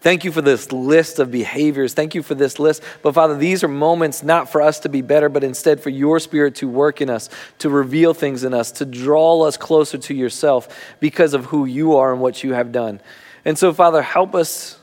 Thank 0.00 0.24
you 0.24 0.32
for 0.32 0.42
this 0.42 0.70
list 0.70 1.18
of 1.18 1.30
behaviors. 1.30 1.94
Thank 1.94 2.14
you 2.14 2.22
for 2.22 2.34
this 2.34 2.58
list. 2.58 2.82
But 3.02 3.14
Father, 3.14 3.36
these 3.38 3.64
are 3.64 3.68
moments 3.68 4.22
not 4.22 4.50
for 4.50 4.60
us 4.60 4.80
to 4.80 4.90
be 4.90 5.00
better, 5.00 5.30
but 5.30 5.44
instead 5.44 5.80
for 5.80 5.88
your 5.88 6.20
spirit 6.20 6.56
to 6.56 6.68
work 6.68 7.00
in 7.00 7.08
us, 7.08 7.30
to 7.60 7.70
reveal 7.70 8.12
things 8.12 8.44
in 8.44 8.52
us, 8.52 8.70
to 8.72 8.84
draw 8.84 9.40
us 9.42 9.56
closer 9.56 9.96
to 9.96 10.14
yourself 10.14 10.68
because 11.00 11.32
of 11.32 11.46
who 11.46 11.64
you 11.64 11.96
are 11.96 12.12
and 12.12 12.20
what 12.20 12.44
you 12.44 12.52
have 12.52 12.70
done. 12.70 13.00
And 13.44 13.58
so, 13.58 13.72
Father, 13.72 14.02
help 14.02 14.34
us. 14.34 14.78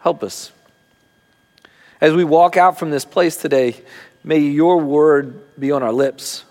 Help 0.00 0.22
us. 0.22 0.52
As 2.00 2.12
we 2.12 2.24
walk 2.24 2.56
out 2.56 2.78
from 2.78 2.90
this 2.90 3.04
place 3.04 3.36
today, 3.36 3.76
may 4.24 4.38
your 4.38 4.78
word 4.78 5.40
be 5.58 5.70
on 5.70 5.82
our 5.82 5.92
lips. 5.92 6.44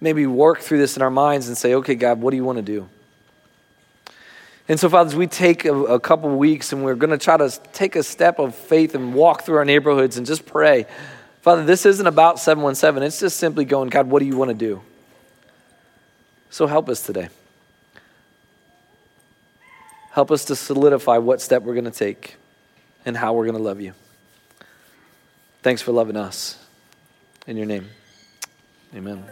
Maybe 0.00 0.26
work 0.26 0.60
through 0.60 0.78
this 0.78 0.96
in 0.96 1.02
our 1.02 1.10
minds 1.10 1.48
and 1.48 1.56
say, 1.56 1.74
okay, 1.74 1.94
God, 1.94 2.20
what 2.20 2.30
do 2.30 2.36
you 2.36 2.44
want 2.44 2.56
to 2.56 2.62
do? 2.62 2.88
And 4.68 4.80
so, 4.80 4.88
Father, 4.88 5.08
as 5.08 5.16
we 5.16 5.26
take 5.26 5.66
a, 5.66 5.74
a 5.74 6.00
couple 6.00 6.30
weeks 6.30 6.72
and 6.72 6.82
we're 6.82 6.94
going 6.94 7.10
to 7.10 7.18
try 7.18 7.36
to 7.36 7.50
take 7.72 7.94
a 7.94 8.02
step 8.02 8.38
of 8.38 8.54
faith 8.54 8.94
and 8.94 9.12
walk 9.12 9.42
through 9.42 9.56
our 9.56 9.64
neighborhoods 9.64 10.16
and 10.16 10.26
just 10.26 10.46
pray. 10.46 10.86
Father, 11.42 11.64
this 11.64 11.84
isn't 11.84 12.06
about 12.06 12.38
717. 12.38 13.06
It's 13.06 13.20
just 13.20 13.36
simply 13.36 13.64
going, 13.64 13.90
God, 13.90 14.08
what 14.08 14.20
do 14.20 14.26
you 14.26 14.36
want 14.36 14.48
to 14.48 14.54
do? 14.54 14.80
So 16.48 16.66
help 16.66 16.88
us 16.88 17.04
today. 17.04 17.28
Help 20.12 20.30
us 20.30 20.44
to 20.44 20.54
solidify 20.54 21.16
what 21.16 21.40
step 21.40 21.62
we're 21.62 21.72
going 21.72 21.86
to 21.86 21.90
take 21.90 22.36
and 23.06 23.16
how 23.16 23.32
we're 23.32 23.46
going 23.46 23.56
to 23.56 23.62
love 23.62 23.80
you. 23.80 23.94
Thanks 25.62 25.80
for 25.80 25.92
loving 25.92 26.16
us. 26.16 26.58
In 27.46 27.56
your 27.56 27.64
name, 27.64 27.88
amen. 28.94 29.24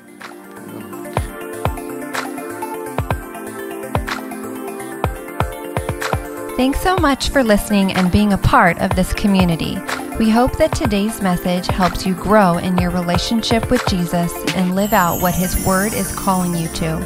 Thanks 6.56 6.80
so 6.80 6.96
much 6.96 7.28
for 7.28 7.44
listening 7.44 7.92
and 7.92 8.10
being 8.10 8.32
a 8.32 8.38
part 8.38 8.78
of 8.80 8.96
this 8.96 9.12
community. 9.12 9.78
We 10.18 10.30
hope 10.30 10.56
that 10.56 10.74
today's 10.74 11.20
message 11.20 11.66
helps 11.66 12.06
you 12.06 12.14
grow 12.14 12.56
in 12.56 12.78
your 12.78 12.90
relationship 12.90 13.70
with 13.70 13.84
Jesus 13.86 14.32
and 14.54 14.74
live 14.74 14.94
out 14.94 15.20
what 15.20 15.34
His 15.34 15.62
Word 15.66 15.92
is 15.92 16.14
calling 16.14 16.54
you 16.54 16.68
to. 16.68 16.98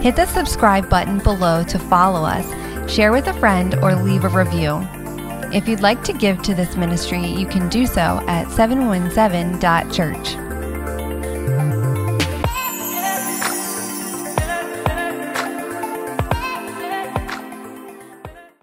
Hit 0.00 0.16
the 0.16 0.26
subscribe 0.26 0.88
button 0.88 1.18
below 1.18 1.64
to 1.64 1.78
follow 1.78 2.24
us 2.24 2.63
share 2.88 3.12
with 3.12 3.26
a 3.26 3.34
friend, 3.34 3.74
or 3.82 3.94
leave 3.94 4.24
a 4.24 4.28
review. 4.28 4.80
If 5.52 5.68
you'd 5.68 5.80
like 5.80 6.02
to 6.04 6.12
give 6.12 6.42
to 6.42 6.54
this 6.54 6.76
ministry, 6.76 7.24
you 7.24 7.46
can 7.46 7.68
do 7.68 7.86
so 7.86 8.22
at 8.26 8.48
717.church. 8.48 10.43